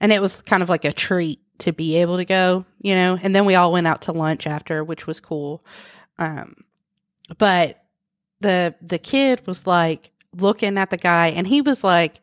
[0.01, 3.19] and it was kind of like a treat to be able to go, you know.
[3.23, 5.65] And then we all went out to lunch after, which was cool.
[6.19, 6.57] Um,
[7.39, 7.83] but
[8.41, 12.21] the the kid was like looking at the guy, and he was like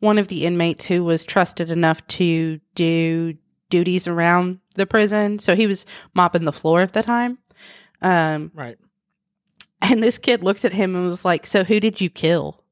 [0.00, 3.34] one of the inmates who was trusted enough to do
[3.70, 5.38] duties around the prison.
[5.38, 7.38] So he was mopping the floor at the time.
[8.02, 8.76] Um, Right.
[9.80, 12.62] and this kid looked at him and was like, So who did you kill?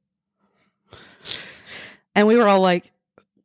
[2.15, 2.91] And we were all like,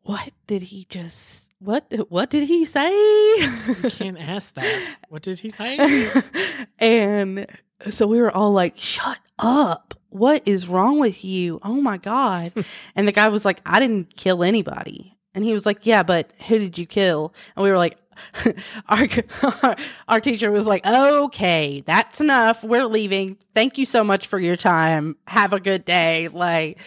[0.02, 2.92] What did he just what what did he say?
[2.92, 4.96] You can't ask that.
[5.08, 6.12] What did he say?
[6.80, 7.48] and
[7.90, 9.94] so we were all like, Shut up.
[10.10, 11.60] What is wrong with you?
[11.64, 12.52] Oh my God.
[12.96, 15.13] and the guy was like, I didn't kill anybody.
[15.36, 17.34] And he was like, Yeah, but who did you kill?
[17.56, 17.98] And we were like,
[18.90, 19.08] our,
[20.08, 22.64] our teacher was like, okay, that's enough.
[22.64, 23.38] We're leaving.
[23.56, 25.16] Thank you so much for your time.
[25.26, 26.28] Have a good day.
[26.28, 26.78] Like,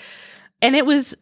[0.62, 1.16] and it was,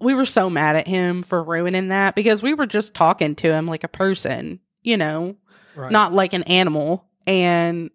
[0.00, 3.52] we were so mad at him for ruining that because we were just talking to
[3.52, 5.36] him like a person, you know,
[5.76, 5.92] Right.
[5.92, 7.04] not like an animal.
[7.26, 7.90] and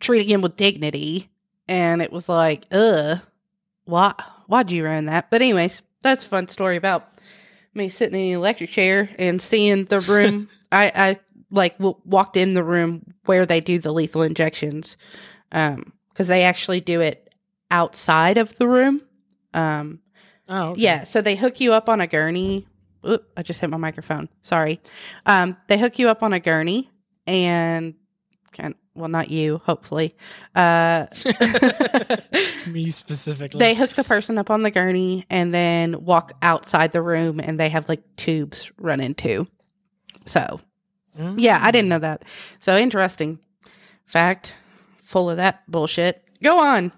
[0.00, 1.28] treating him with dignity.
[1.68, 3.20] And it was like, ugh,
[3.84, 4.14] why,
[4.46, 5.30] why'd you ruin that?
[5.30, 7.08] But, anyways, that's a fun story about
[7.74, 10.48] me sitting in the electric chair and seeing the room.
[10.72, 11.16] I, I
[11.50, 14.96] like w- walked in the room where they do the lethal injections
[15.50, 17.28] um because they actually do it
[17.72, 19.02] outside of the room
[19.52, 19.98] um
[20.48, 20.80] Oh, okay.
[20.82, 22.68] yeah so they hook you up on a gurney
[23.08, 24.80] Oop, i just hit my microphone sorry
[25.26, 26.88] um they hook you up on a gurney
[27.26, 27.94] and
[28.52, 30.14] can well not you hopefully
[30.54, 31.06] uh
[32.66, 33.58] Me specifically.
[33.58, 37.58] they hook the person up on the gurney and then walk outside the room and
[37.58, 39.46] they have like tubes run into
[40.26, 40.60] so
[41.18, 41.34] Mm.
[41.38, 42.22] yeah, I didn't know that.
[42.60, 43.40] So interesting
[44.06, 44.54] fact,
[45.02, 46.22] full of that bullshit.
[46.40, 46.92] Go on.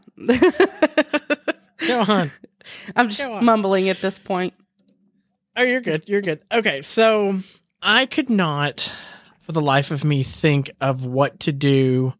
[1.87, 2.31] Go on.
[2.97, 3.43] I'm just on.
[3.43, 4.53] mumbling at this point.
[5.57, 6.05] Oh, you're good.
[6.07, 6.41] You're good.
[6.53, 7.39] Okay, so
[7.81, 8.95] I could not,
[9.43, 12.15] for the life of me, think of what to do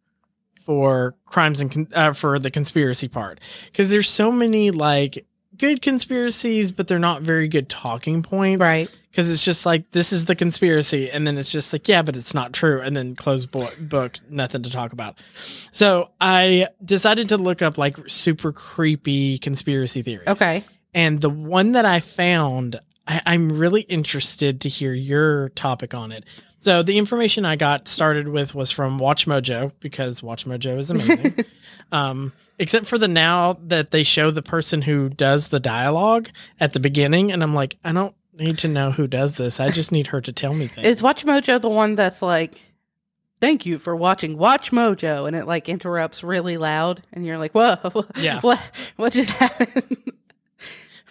[0.55, 5.83] for crimes and con- uh, for the conspiracy part because there's so many like good
[5.83, 8.89] conspiracies, but they're not very good talking points, Right.
[9.11, 12.17] Because it's just like this is the conspiracy, and then it's just like yeah, but
[12.17, 15.17] it's not true, and then closed bo- book, nothing to talk about.
[15.71, 20.29] So I decided to look up like super creepy conspiracy theories.
[20.29, 20.65] Okay.
[20.95, 26.11] And the one that I found, I, I'm really interested to hear your topic on
[26.11, 26.25] it.
[26.63, 30.91] So the information I got started with was from Watch Mojo because Watch Mojo is
[30.91, 31.45] amazing.
[31.93, 36.29] um, except for the now that they show the person who does the dialogue
[36.61, 39.59] at the beginning, and I'm like, I don't need to know who does this.
[39.59, 40.87] I just need her to tell me things.
[40.87, 42.55] Is Watch Mojo the one that's like,
[43.41, 45.27] thank you for watching Watch Mojo?
[45.27, 47.03] And it like interrupts really loud.
[47.13, 48.41] And you're like, whoa, Yeah.
[48.41, 48.61] what,
[48.95, 50.13] what just happened?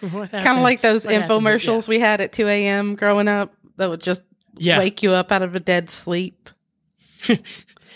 [0.00, 2.94] kind of like those What infomercials we had at 2 a.m.
[2.94, 4.22] growing up that would just
[4.56, 4.78] Yeah.
[4.78, 6.50] wake you up out of a dead sleep.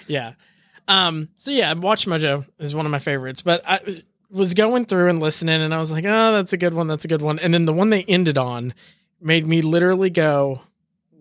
[0.09, 0.35] Yeah.
[0.89, 5.09] Um, so yeah, Watch Mojo is one of my favorites, but I was going through
[5.09, 6.87] and listening and I was like, oh, that's a good one.
[6.87, 7.39] That's a good one.
[7.41, 8.73] And then the one they ended on
[9.21, 10.63] made me literally go,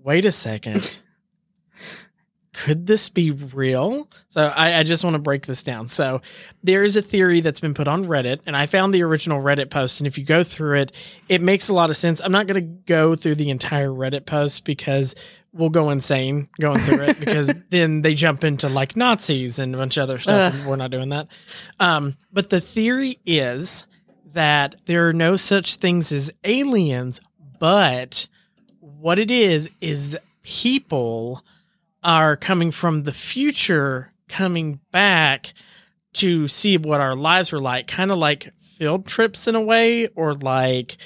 [0.04, 1.00] wait a second.
[2.56, 4.10] Could this be real?
[4.30, 5.90] So I, I just want to break this down.
[5.90, 6.22] So
[6.64, 9.70] there is a theory that's been put on Reddit, and I found the original Reddit
[9.70, 10.00] post.
[10.00, 10.92] And if you go through it,
[11.28, 12.22] it makes a lot of sense.
[12.22, 15.16] I'm not going to go through the entire Reddit post because
[15.52, 19.78] we'll go insane going through it because then they jump into like Nazis and a
[19.78, 20.54] bunch of other stuff.
[20.54, 21.28] And we're not doing that.
[21.82, 23.86] Um, but the theory is
[24.32, 27.20] that there are no such things as aliens,
[27.60, 28.28] but
[28.80, 31.44] what it is is people
[32.06, 35.54] are coming from the future coming back
[36.14, 40.08] to see what our lives were like kind of like field trips in a way
[40.10, 40.98] or like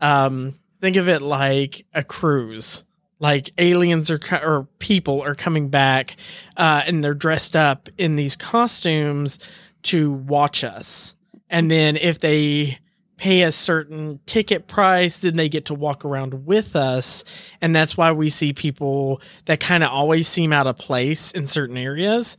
[0.00, 2.84] um think of it like a cruise.
[3.18, 6.16] Like aliens co- or people are coming back
[6.56, 9.40] uh and they're dressed up in these costumes
[9.84, 11.14] to watch us.
[11.50, 12.78] And then if they
[13.16, 17.24] pay a certain ticket price then they get to walk around with us.
[17.60, 21.46] And that's why we see people that kind of always seem out of place in
[21.46, 22.36] certain areas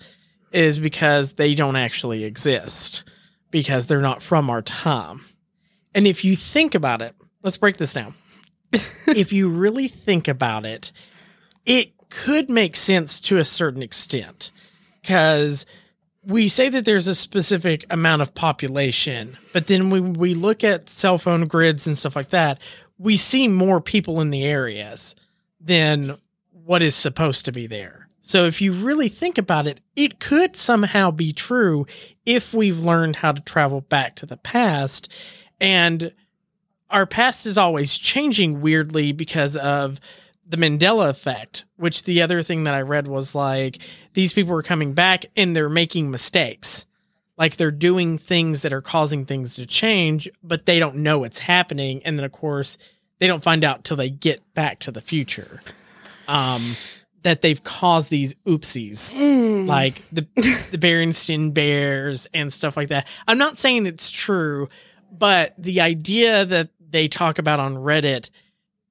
[0.51, 3.03] is because they don't actually exist
[3.51, 5.23] because they're not from our time.
[5.93, 8.13] And if you think about it let's break this down.
[9.07, 10.91] If you really think about it
[11.65, 14.51] it could make sense to a certain extent
[15.01, 15.65] because
[16.25, 20.89] we say that there's a specific amount of population, but then when we look at
[20.89, 22.59] cell phone grids and stuff like that,
[22.97, 25.15] we see more people in the areas
[25.59, 26.17] than
[26.51, 28.07] what is supposed to be there.
[28.21, 31.85] So if you really think about it, it could somehow be true
[32.25, 35.09] if we've learned how to travel back to the past.
[35.61, 36.11] And
[36.89, 39.99] our past is always changing weirdly because of
[40.47, 43.79] the Mandela effect, which the other thing that I read was like
[44.13, 46.85] these people are coming back and they're making mistakes.
[47.37, 51.39] Like they're doing things that are causing things to change, but they don't know it's
[51.39, 52.01] happening.
[52.03, 52.77] And then of course
[53.19, 55.61] they don't find out till they get back to the future.
[56.27, 56.75] Um
[57.23, 59.15] that they've caused these oopsies
[59.67, 60.27] like the
[60.71, 63.07] the Berenstain Bears and stuff like that.
[63.27, 64.69] I'm not saying it's true,
[65.11, 68.29] but the idea that they talk about on Reddit,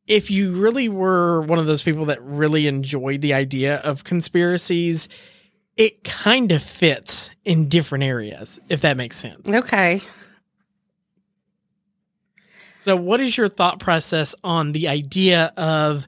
[0.06, 5.08] if you really were one of those people that really enjoyed the idea of conspiracies,
[5.76, 9.48] it kind of fits in different areas, if that makes sense.
[9.48, 10.00] Okay.
[12.84, 16.06] So, what is your thought process on the idea of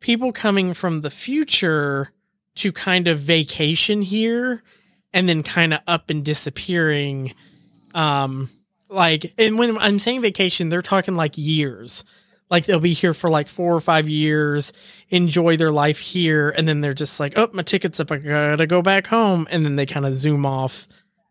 [0.00, 2.12] people coming from the future
[2.56, 4.62] to kind of vacation here
[5.12, 7.32] and then kind of up and disappearing?
[7.94, 8.50] Um,
[8.88, 12.04] like, and when I'm saying vacation, they're talking like years.
[12.48, 14.72] Like they'll be here for like four or five years,
[15.10, 18.12] enjoy their life here, and then they're just like, oh, my ticket's up.
[18.12, 19.48] I gotta go back home.
[19.50, 20.86] And then they kind of zoom off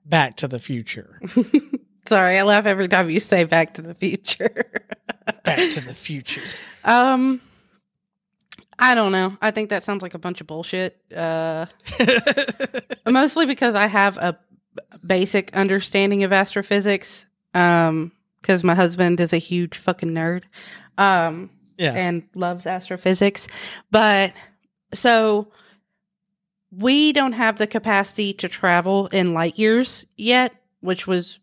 [0.06, 1.22] back to the future.
[2.08, 4.72] Sorry, I laugh every time you say back to the future.
[5.44, 6.44] back to the future.
[6.84, 7.42] um
[8.78, 9.38] I don't know.
[9.42, 11.00] I think that sounds like a bunch of bullshit.
[11.16, 11.66] Uh
[13.10, 14.38] mostly because I have a
[15.06, 17.26] basic understanding of astrophysics.
[17.54, 18.12] Um
[18.42, 20.44] because my husband is a huge fucking nerd.
[20.98, 21.94] Um yeah.
[21.94, 23.48] and loves astrophysics.
[23.92, 24.34] But
[24.94, 25.52] so
[26.72, 31.40] we don't have the capacity to travel in light years yet, which was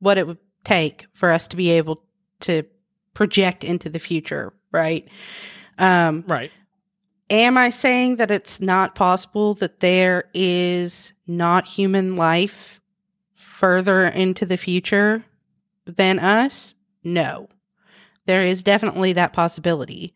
[0.00, 2.02] what it would take for us to be able
[2.40, 2.64] to
[3.14, 5.08] project into the future, right?
[5.78, 6.50] Um, right.
[7.28, 12.80] Am I saying that it's not possible that there is not human life
[13.34, 15.24] further into the future
[15.86, 16.74] than us?
[17.02, 17.48] No
[18.26, 20.14] there is definitely that possibility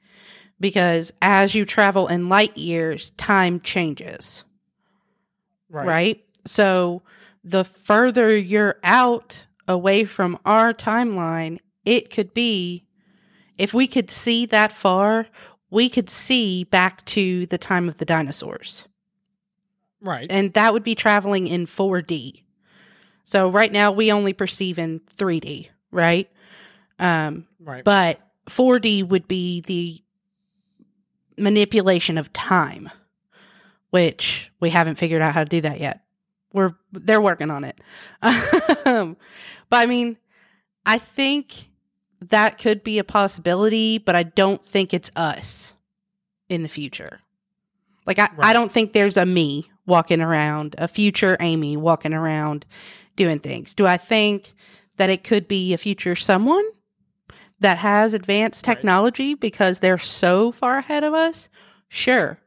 [0.58, 4.44] because as you travel in light years, time changes.
[5.68, 5.86] Right.
[5.86, 6.24] Right.
[6.44, 7.02] So
[7.42, 12.84] the further you're out away from our timeline, it could be
[13.56, 15.26] if we could see that far,
[15.70, 18.88] we could see back to the time of the dinosaurs.
[20.02, 20.30] Right.
[20.30, 22.42] And that would be traveling in 4D.
[23.24, 26.28] So right now we only perceive in 3D, right?
[27.01, 27.82] Um, right.
[27.82, 30.03] But 4D would be the
[31.36, 32.90] manipulation of time,
[33.90, 36.03] which we haven't figured out how to do that yet.
[36.53, 37.80] We're they're working on it.
[38.86, 39.16] um,
[39.68, 40.18] but I mean,
[40.84, 41.70] I think
[42.20, 45.72] that could be a possibility, but I don't think it's us
[46.48, 47.20] in the future.
[48.07, 48.48] Like I, right.
[48.48, 52.66] I don't think there's a me walking around, a future Amy walking around
[53.16, 53.72] doing things.
[53.74, 54.53] Do I think
[54.96, 56.64] that it could be a future someone?
[57.61, 59.40] That has advanced technology right.
[59.40, 61.48] because they're so far ahead of us,
[61.88, 62.38] sure.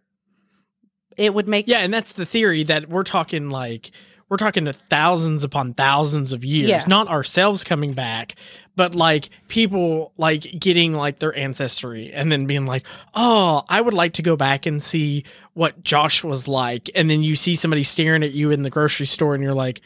[1.18, 3.92] It would make Yeah, and that's the theory that we're talking like
[4.30, 6.84] we're talking to thousands upon thousands of years, Yeah.
[6.88, 8.34] not ourselves coming back,
[8.76, 12.84] but like people like getting like their ancestry and then being like,
[13.14, 17.22] "Oh, I would like to go back and see what Josh was like." And then
[17.22, 19.82] you see somebody staring at you in the grocery store and you're like,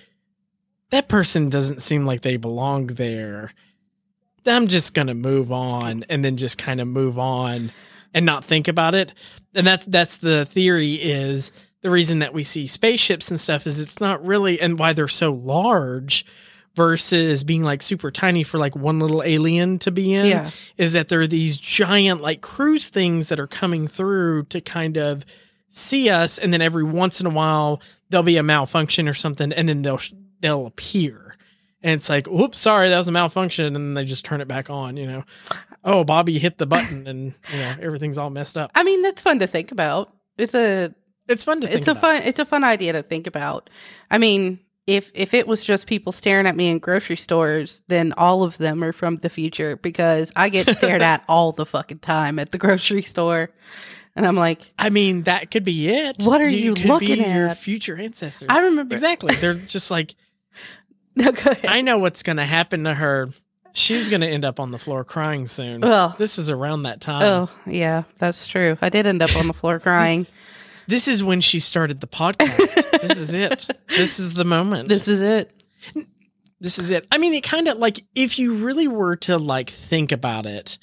[0.92, 3.52] "That person doesn't seem like they belong there."
[4.48, 7.72] I'm just gonna move on and then just kind of move on
[8.14, 9.14] and not think about it.
[9.56, 13.80] And that's that's the theory is the reason that we see spaceships and stuff is
[13.80, 16.26] it's not really and why they're so large
[16.76, 20.52] versus being like super tiny for like one little alien to be in Yeah.
[20.78, 24.96] is that there are these giant like cruise things that are coming through to kind
[24.98, 25.26] of
[25.70, 29.52] see us and then every once in a while there'll be a malfunction or something
[29.54, 30.00] and then they'll
[30.40, 31.27] they'll appear
[31.84, 34.48] and it's like, "Oops, sorry, that was a malfunction," and then they just turn it
[34.48, 34.98] back on.
[34.98, 35.24] You know,
[35.84, 38.72] oh, Bobby hit the button, and you know everything's all messed up.
[38.76, 40.14] I mean, that's fun to think about.
[40.38, 40.94] It's a
[41.28, 41.80] It's fun to think.
[41.80, 42.02] it's a about.
[42.02, 43.70] fun it's a fun idea to think about.
[44.12, 48.14] I mean, if if it was just people staring at me in grocery stores, then
[48.18, 52.00] all of them are from the future because I get stared at all the fucking
[52.00, 53.50] time at the grocery store.
[54.16, 56.16] And I'm like, I mean, that could be it.
[56.24, 57.58] What are you could looking be Your at?
[57.60, 58.48] future ancestors.
[58.50, 59.36] I remember exactly.
[59.36, 60.16] They're just like,
[61.26, 61.66] no, go ahead.
[61.66, 63.30] I know what's going to happen to her.
[63.74, 65.82] She's going to end up on the floor crying soon.
[65.82, 67.24] Well- this is around that time.
[67.24, 68.78] Oh, yeah, that's true.
[68.82, 70.26] I did end up on the floor crying.
[70.88, 73.02] This is when she started the podcast.
[73.02, 73.68] this is it.
[73.90, 74.90] This is the moment.
[74.90, 75.52] This is it.
[76.60, 77.08] this is it.
[77.12, 80.78] I mean, it kind of like if you really were to like think about it,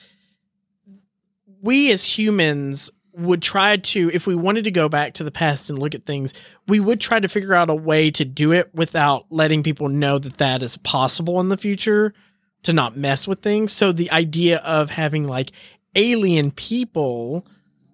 [1.63, 5.71] we as humans would try to if we wanted to go back to the past
[5.71, 6.35] and look at things,
[6.67, 10.19] we would try to figure out a way to do it without letting people know
[10.19, 12.15] that that is possible in the future
[12.63, 13.73] to not mess with things.
[13.73, 15.53] So the idea of having like
[15.95, 17.47] alien people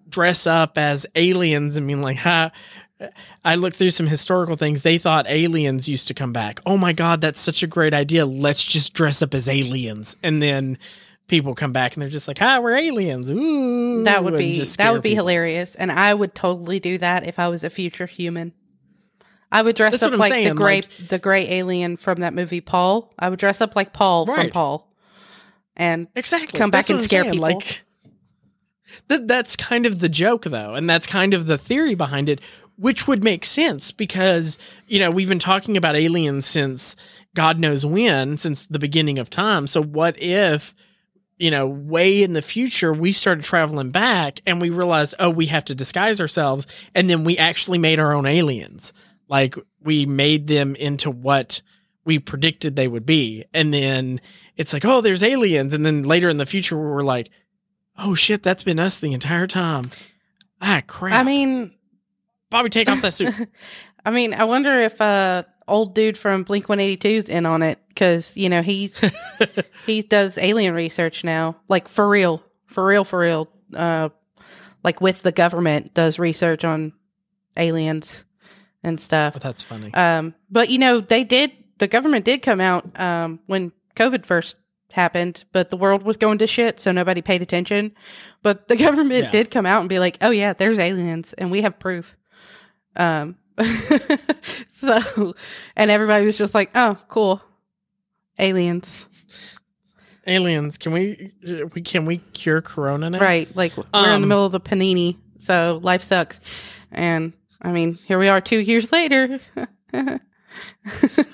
[0.07, 2.51] dress up as aliens and being like, ha,
[3.43, 4.83] I looked through some historical things.
[4.83, 6.59] They thought aliens used to come back.
[6.65, 8.25] Oh my God, that's such a great idea.
[8.25, 10.15] Let's just dress up as aliens.
[10.23, 10.77] And then
[11.27, 13.31] people come back and they're just like, hi, we're aliens.
[13.31, 14.03] Ooh.
[14.03, 15.25] That would be that would be people.
[15.25, 18.53] hilarious, and I would totally do that if I was a future human.
[19.51, 22.61] I would dress That's up like the gray like- the gray alien from that movie
[22.61, 23.13] Paul.
[23.19, 24.87] I would dress up like Paul from Paul,
[25.75, 26.57] and Exactly.
[26.57, 27.33] come back That's and scare saying.
[27.33, 27.49] people.
[27.49, 27.81] Like
[29.07, 32.39] that that's kind of the joke though, and that's kind of the theory behind it,
[32.77, 36.95] which would make sense because, you know, we've been talking about aliens since
[37.33, 39.67] God knows when, since the beginning of time.
[39.67, 40.73] So what if
[41.37, 45.47] you know, way in the future, we started traveling back and we realized, oh, we
[45.47, 46.67] have to disguise ourselves.
[46.93, 48.93] And then we actually made our own aliens.
[49.31, 51.61] Like we made them into what
[52.05, 53.45] we predicted they would be.
[53.53, 54.21] And then
[54.57, 55.73] it's like, oh, there's aliens.
[55.73, 57.31] And then later in the future, we're like,
[57.97, 59.91] Oh shit, that's been us the entire time.
[60.61, 61.19] Ah crap.
[61.19, 61.71] I mean,
[62.49, 63.33] Bobby, take off that suit.
[64.05, 67.79] I mean, I wonder if uh old dude from Blink 182 is in on it
[67.95, 68.99] cuz you know, he's
[69.85, 72.43] he does alien research now, like for real.
[72.65, 73.49] For real for real.
[73.73, 74.09] Uh
[74.83, 76.93] like with the government does research on
[77.57, 78.23] aliens
[78.83, 79.33] and stuff.
[79.33, 79.93] but that's funny.
[79.93, 81.51] Um, but you know, they did.
[81.79, 84.55] The government did come out um, when COVID first
[84.91, 87.93] happened, but the world was going to shit, so nobody paid attention.
[88.43, 89.31] But the government Yeah.
[89.31, 92.15] did come out and be like, "Oh yeah, there's aliens, and we have proof."
[92.95, 93.37] Um,
[94.73, 95.33] so,
[95.75, 97.41] and everybody was just like, "Oh, cool,
[98.39, 99.05] aliens."
[100.27, 101.31] Aliens, can we
[101.73, 103.19] we can we cure corona now?
[103.19, 103.53] Right?
[103.55, 106.39] Like we're in the Um, middle of the panini, so life sucks.
[106.91, 109.39] And I mean, here we are, two years later.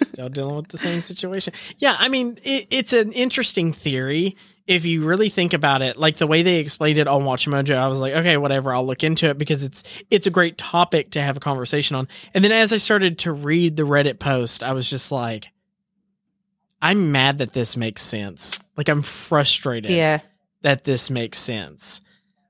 [0.03, 1.53] Still dealing with the same situation.
[1.78, 4.36] Yeah, I mean, it, it's an interesting theory
[4.67, 5.97] if you really think about it.
[5.97, 8.86] Like the way they explained it on Watch Mojo, I was like, okay, whatever, I'll
[8.86, 12.07] look into it because it's it's a great topic to have a conversation on.
[12.34, 15.47] And then as I started to read the Reddit post, I was just like,
[16.82, 18.59] I'm mad that this makes sense.
[18.75, 20.19] Like I'm frustrated yeah,
[20.61, 22.01] that this makes sense.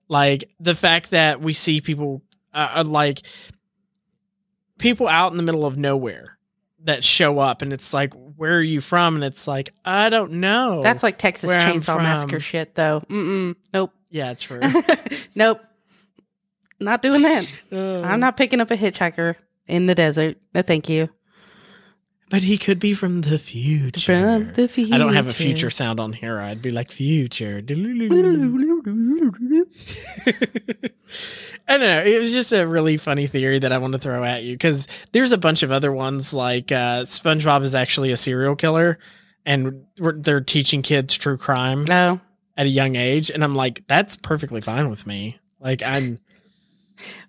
[0.10, 2.24] Like the fact that we see people
[2.54, 3.22] uh, uh, like
[4.78, 6.38] people out in the middle of nowhere
[6.84, 10.34] that show up and it's like where are you from and it's like I don't
[10.34, 10.84] know.
[10.84, 13.02] that's like Texas where I'm Chainsaw Massacre shit, though.
[13.10, 13.92] Mm-mm, nope.
[14.10, 14.62] yeah, true.
[15.36, 15.62] nope.
[16.80, 17.48] Not doing that.
[17.72, 19.36] I'm not picking up a hitchhiker
[19.68, 20.38] in the desert.
[20.54, 21.10] No, thank you.
[22.30, 24.20] But he could be from the future.
[24.20, 24.94] From the future.
[24.94, 26.40] I don't have a future sound on here.
[26.40, 27.62] I'd be like future.
[31.68, 32.02] I don't know.
[32.04, 34.88] It was just a really funny theory that I want to throw at you because
[35.12, 39.00] there's a bunch of other ones like uh, SpongeBob is actually a serial killer,
[39.46, 42.22] and we're, they're teaching kids true crime No.
[42.56, 45.40] at a young age, and I'm like, that's perfectly fine with me.
[45.60, 46.20] Like I'm,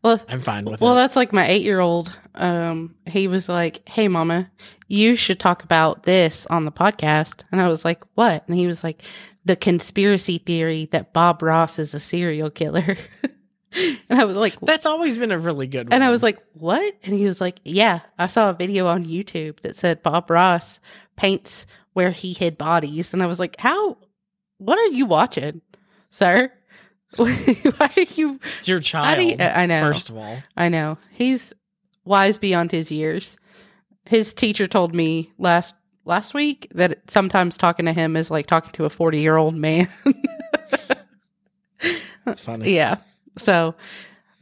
[0.05, 0.84] Well, I'm fine with it.
[0.84, 1.01] well, it.
[1.01, 2.12] that's like my eight year old.
[2.36, 4.49] Um, he was like, "Hey, mama,
[4.86, 8.68] you should talk about this on the podcast." And I was like, "What?" And he
[8.68, 9.03] was like,
[9.45, 12.97] "The conspiracy theory that Bob Ross is a serial killer."
[14.09, 15.93] and I was like, That's always been a really good one.
[15.95, 19.05] And I was like, "What?" And he was like, "Yeah, I saw a video on
[19.05, 20.81] YouTube that said Bob Ross
[21.16, 23.99] paints where he hid bodies." And I was like, "How?
[24.59, 25.61] What are you watching,
[26.11, 26.53] sir?
[27.16, 27.33] Why
[27.97, 29.22] are you?" it's your child.
[29.22, 29.87] you- I know.
[29.87, 31.53] First of all, I know he's
[32.05, 33.37] wise beyond his years.
[34.07, 35.74] His teacher told me last
[36.05, 39.55] last week that sometimes talking to him is like talking to a forty year old
[39.55, 39.89] man.
[42.24, 42.74] That's funny.
[42.74, 42.97] Yeah.
[43.39, 43.74] So,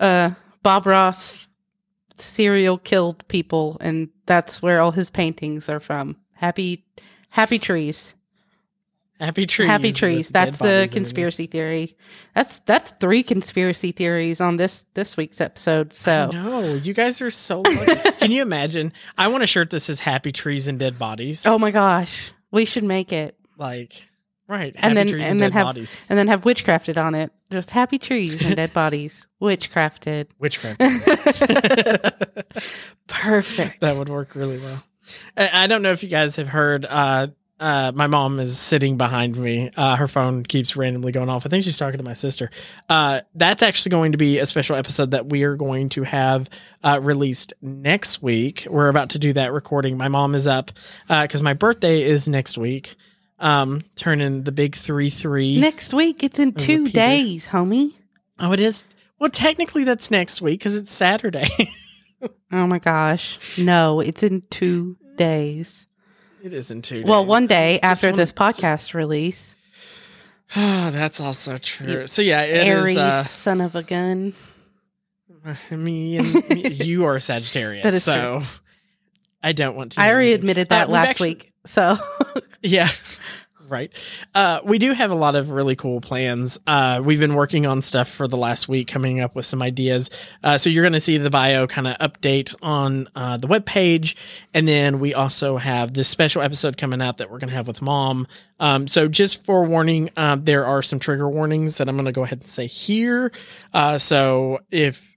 [0.01, 0.31] uh,
[0.63, 1.49] Bob Ross
[2.19, 6.17] serial killed people, and that's where all his paintings are from.
[6.35, 6.85] Happy,
[7.31, 8.15] happy trees,
[9.19, 9.69] Happy trees.
[9.71, 10.29] happy trees.
[10.29, 11.97] That's the conspiracy theory.
[12.35, 15.95] That's that's three conspiracy theories on this this week's episode.
[15.95, 17.63] So, No, you guys are so.
[18.19, 18.93] Can you imagine?
[19.17, 22.67] I want a shirt that says "Happy Trees and Dead Bodies." oh my gosh, we
[22.67, 24.07] should make it, like
[24.49, 26.01] right, happy and then trees and and, then dead have bodies.
[26.09, 27.33] and then have witchcrafted on it.
[27.51, 30.29] Just happy trees and dead bodies, witchcrafted.
[30.39, 30.81] Witchcraft.
[33.09, 33.81] Perfect.
[33.81, 34.83] that would work really well.
[35.37, 36.85] I, I don't know if you guys have heard.
[36.87, 37.29] Uh,
[37.59, 39.71] uh, my mom is sitting behind me.
[39.77, 41.47] Uh, her phone keeps randomly going off.
[41.47, 42.51] I think she's talking to my sister.
[42.89, 46.51] Uh, that's actually going to be a special episode that we are going to have
[46.85, 48.67] uh, released next week.
[48.69, 49.97] We're about to do that recording.
[49.97, 50.71] My mom is up
[51.09, 52.97] because my birthday is next week.
[53.39, 55.61] Um, turning the big three three.
[55.61, 57.93] Next week, it's in two days, homie.
[58.39, 58.85] Oh, it is.
[59.19, 61.49] Well, technically, that's next week because it's Saturday.
[62.51, 63.59] Oh my gosh.
[63.59, 65.87] No, it's in two days.
[66.43, 67.03] it is in two.
[67.05, 69.55] Well, one day after this podcast release.
[70.57, 71.89] Oh, that's also true.
[72.03, 72.97] You so yeah, it is.
[72.97, 74.33] Uh, son of a gun.
[75.71, 78.43] me and me, you are a Sagittarius, That is so
[79.43, 80.01] I don't want to.
[80.01, 81.53] I already admitted Uh, that we've last actually- week.
[81.67, 81.99] So,
[82.63, 82.89] Yeah,
[83.69, 83.93] right.
[84.35, 86.59] Uh, we do have a lot of really cool plans.
[86.67, 90.11] Uh, we've been working on stuff for the last week, coming up with some ideas.
[90.43, 94.17] Uh, so you're going to see the bio kind of update on uh, the webpage.
[94.55, 97.69] And then we also have this special episode coming out that we're going to have
[97.69, 98.27] with mom.
[98.61, 102.13] Um, so just for warning, uh, there are some trigger warnings that I'm going to
[102.13, 103.33] go ahead and say here.
[103.75, 105.16] Uh, so if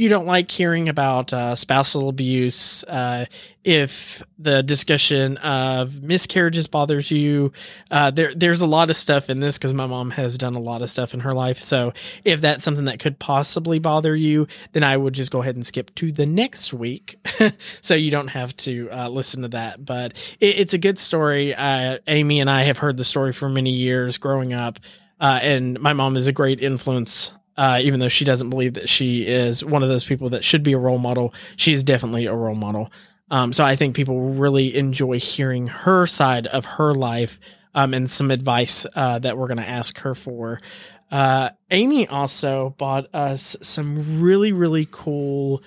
[0.00, 3.26] you don't like hearing about uh, spousal abuse, uh,
[3.64, 7.52] if the discussion of miscarriages bothers you,
[7.90, 10.58] uh, there there's a lot of stuff in this because my mom has done a
[10.58, 11.60] lot of stuff in her life.
[11.60, 11.92] So
[12.24, 15.66] if that's something that could possibly bother you, then I would just go ahead and
[15.66, 17.18] skip to the next week,
[17.82, 19.84] so you don't have to uh, listen to that.
[19.84, 21.54] But it, it's a good story.
[21.54, 24.78] Uh, Amy and I have heard the story for many years growing up.
[25.20, 27.32] Uh, and my mom is a great influence.
[27.60, 30.62] Uh, even though she doesn't believe that she is one of those people that should
[30.62, 32.90] be a role model, she's definitely a role model.
[33.30, 37.38] Um, so I think people really enjoy hearing her side of her life
[37.74, 40.62] um, and some advice uh, that we're going to ask her for.
[41.10, 45.62] Uh, Amy also bought us some really, really cool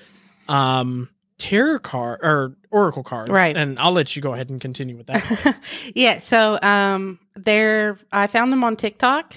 [0.50, 3.30] um, tarot card or oracle cards.
[3.30, 3.56] Right.
[3.56, 5.58] And I'll let you go ahead and continue with that.
[5.94, 6.18] yeah.
[6.18, 9.36] So um, they're I found them on TikTok.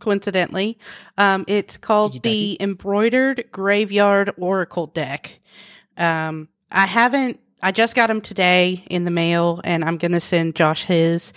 [0.00, 0.78] Coincidentally,
[1.18, 5.38] um, it's called the embroidered graveyard oracle deck.
[5.96, 7.40] Um, I haven't.
[7.62, 11.32] I just got them today in the mail, and I'm gonna send Josh his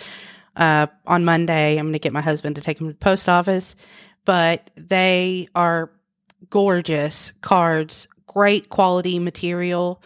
[0.56, 1.78] uh, on Monday.
[1.78, 3.76] I'm gonna get my husband to take him to the post office.
[4.26, 5.92] But they are
[6.50, 10.02] gorgeous cards, great quality material.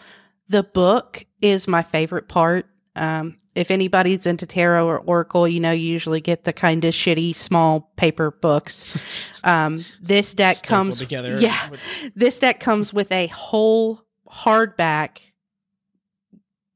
[0.49, 2.67] The book is my favorite part.
[2.95, 6.93] Um, if anybody's into tarot or oracle, you know, you usually get the kind of
[6.93, 8.97] shitty small paper books.
[9.45, 11.37] Um, this deck Stapled comes together.
[11.41, 11.81] Yeah, with-
[12.15, 13.99] this deck comes with a whole
[14.31, 15.17] hardback,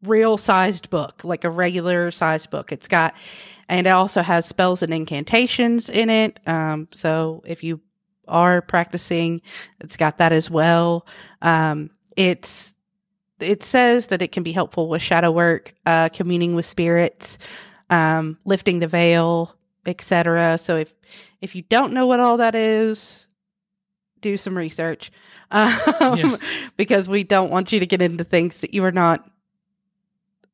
[0.04, 2.74] real sized book, like a regular sized book.
[2.74, 3.16] It's got,
[3.70, 6.40] and it also has spells and incantations in it.
[6.46, 7.80] Um, so if you
[8.28, 9.42] are practicing,
[9.80, 11.08] it's got that as well.
[11.42, 12.74] Um, it's
[13.40, 17.38] it says that it can be helpful with shadow work, uh, communing with spirits,
[17.90, 20.58] um, lifting the veil, etc.
[20.58, 20.94] So if
[21.42, 23.28] if you don't know what all that is,
[24.22, 25.12] do some research
[25.52, 25.80] um,
[26.18, 26.36] Yeah.
[26.76, 29.30] because we don't want you to get into things that you are not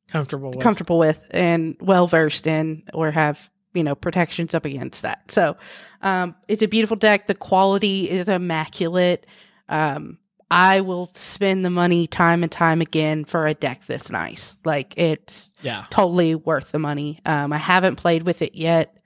[0.08, 0.60] comfortable with.
[0.60, 5.56] comfortable with and well versed in or have you know protections up against that so
[6.02, 9.26] um it's a beautiful deck the quality is immaculate
[9.70, 10.18] um
[10.54, 14.56] i will spend the money time and time again for a deck this nice.
[14.64, 15.84] Like it's yeah.
[15.90, 17.20] totally worth the money.
[17.26, 18.96] Um i haven't played with it yet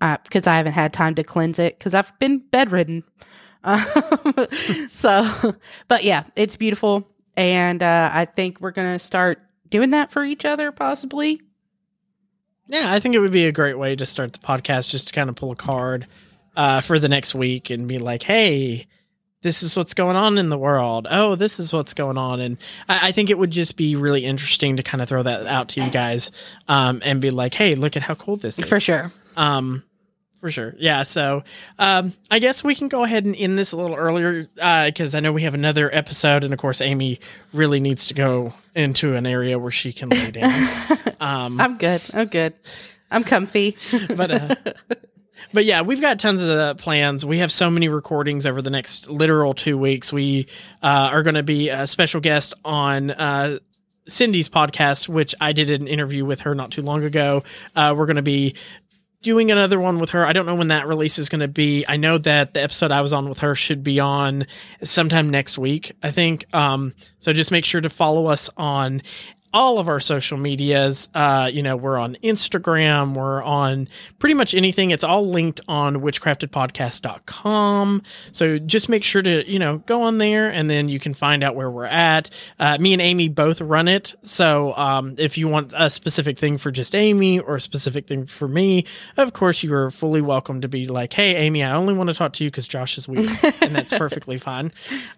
[0.00, 3.02] uh, because i haven't had time to cleanse it because i've been bedridden.
[3.64, 3.84] Um,
[4.92, 5.56] so
[5.88, 7.08] but yeah it's beautiful.
[7.36, 11.40] And uh i think we're gonna start doing that for each other possibly.
[12.68, 15.12] Yeah, I think it would be a great way to start the podcast just to
[15.12, 16.06] kind of pull a card
[16.56, 18.86] uh, for the next week and be like, hey,
[19.44, 21.06] this is what's going on in the world.
[21.08, 22.40] Oh, this is what's going on.
[22.40, 22.56] And
[22.88, 25.68] I, I think it would just be really interesting to kind of throw that out
[25.70, 26.32] to you guys
[26.66, 28.68] um, and be like, hey, look at how cool this is.
[28.68, 29.84] for sure Um,
[30.40, 30.74] for sure.
[30.78, 31.04] Yeah.
[31.04, 31.42] So
[31.78, 34.48] um, I guess we can go ahead and end this a little earlier
[34.86, 36.42] because I know we have another episode.
[36.44, 37.20] And of course, Amy
[37.52, 40.68] really needs to go into an area where she can lay down.
[41.20, 42.52] Um, i'm good i'm good
[43.10, 43.78] i'm comfy
[44.14, 44.54] but uh,
[45.54, 47.24] but yeah, we've got tons of plans.
[47.24, 50.12] We have so many recordings over the next literal two weeks.
[50.12, 50.48] We
[50.82, 53.10] uh, are going to be a special guest on.
[53.10, 53.58] Uh,
[54.06, 57.42] Cindy's podcast, which I did an interview with her not too long ago.
[57.74, 58.54] Uh, we're going to be
[59.22, 60.24] doing another one with her.
[60.26, 61.84] I don't know when that release is going to be.
[61.88, 64.46] I know that the episode I was on with her should be on
[64.84, 66.44] sometime next week, I think.
[66.54, 69.02] Um, so just make sure to follow us on
[69.54, 71.08] all of our social medias.
[71.14, 73.88] Uh, you know, we're on Instagram, we're on
[74.18, 74.90] pretty much anything.
[74.90, 78.02] It's all linked on witchcraftedpodcast.com.
[78.32, 81.44] So just make sure to, you know, go on there and then you can find
[81.44, 82.30] out where we're at.
[82.58, 84.16] Uh, me and Amy both run it.
[84.22, 88.26] So um, if you want a specific thing for just Amy or a specific thing
[88.26, 88.86] for me,
[89.16, 92.14] of course, you are fully welcome to be like, hey, Amy, I only want to
[92.14, 93.30] talk to you because Josh is weird.
[93.60, 94.72] and that's perfectly fine.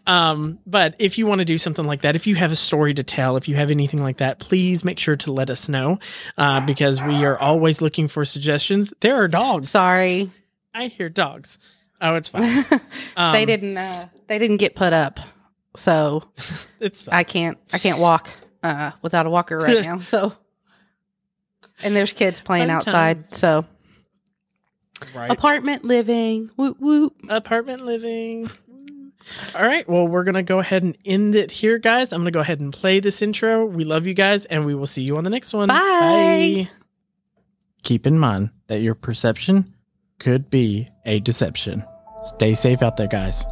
[0.07, 2.93] Um, but if you want to do something like that, if you have a story
[2.93, 5.99] to tell, if you have anything like that, please make sure to let us know
[6.39, 8.93] uh, because we are always looking for suggestions.
[9.01, 9.71] There are dogs.
[9.71, 10.31] sorry
[10.75, 11.59] I hear dogs.
[12.01, 12.65] Oh, it's fine.
[13.17, 15.19] Um, they didn't uh they didn't get put up
[15.75, 16.23] so
[16.81, 18.31] It's i can't i can't walk
[18.63, 20.35] uh without a walker right now so
[21.83, 23.65] and there's kids playing outside so
[25.15, 25.31] right.
[25.31, 28.51] apartment living whoop whoop apartment living.
[29.55, 29.89] All right.
[29.89, 32.13] Well, we're going to go ahead and end it here, guys.
[32.13, 33.65] I'm going to go ahead and play this intro.
[33.65, 35.69] We love you guys, and we will see you on the next one.
[35.69, 36.69] Bye.
[37.83, 39.75] Keep in mind that your perception
[40.19, 41.85] could be a deception.
[42.25, 43.45] Stay safe out there, guys.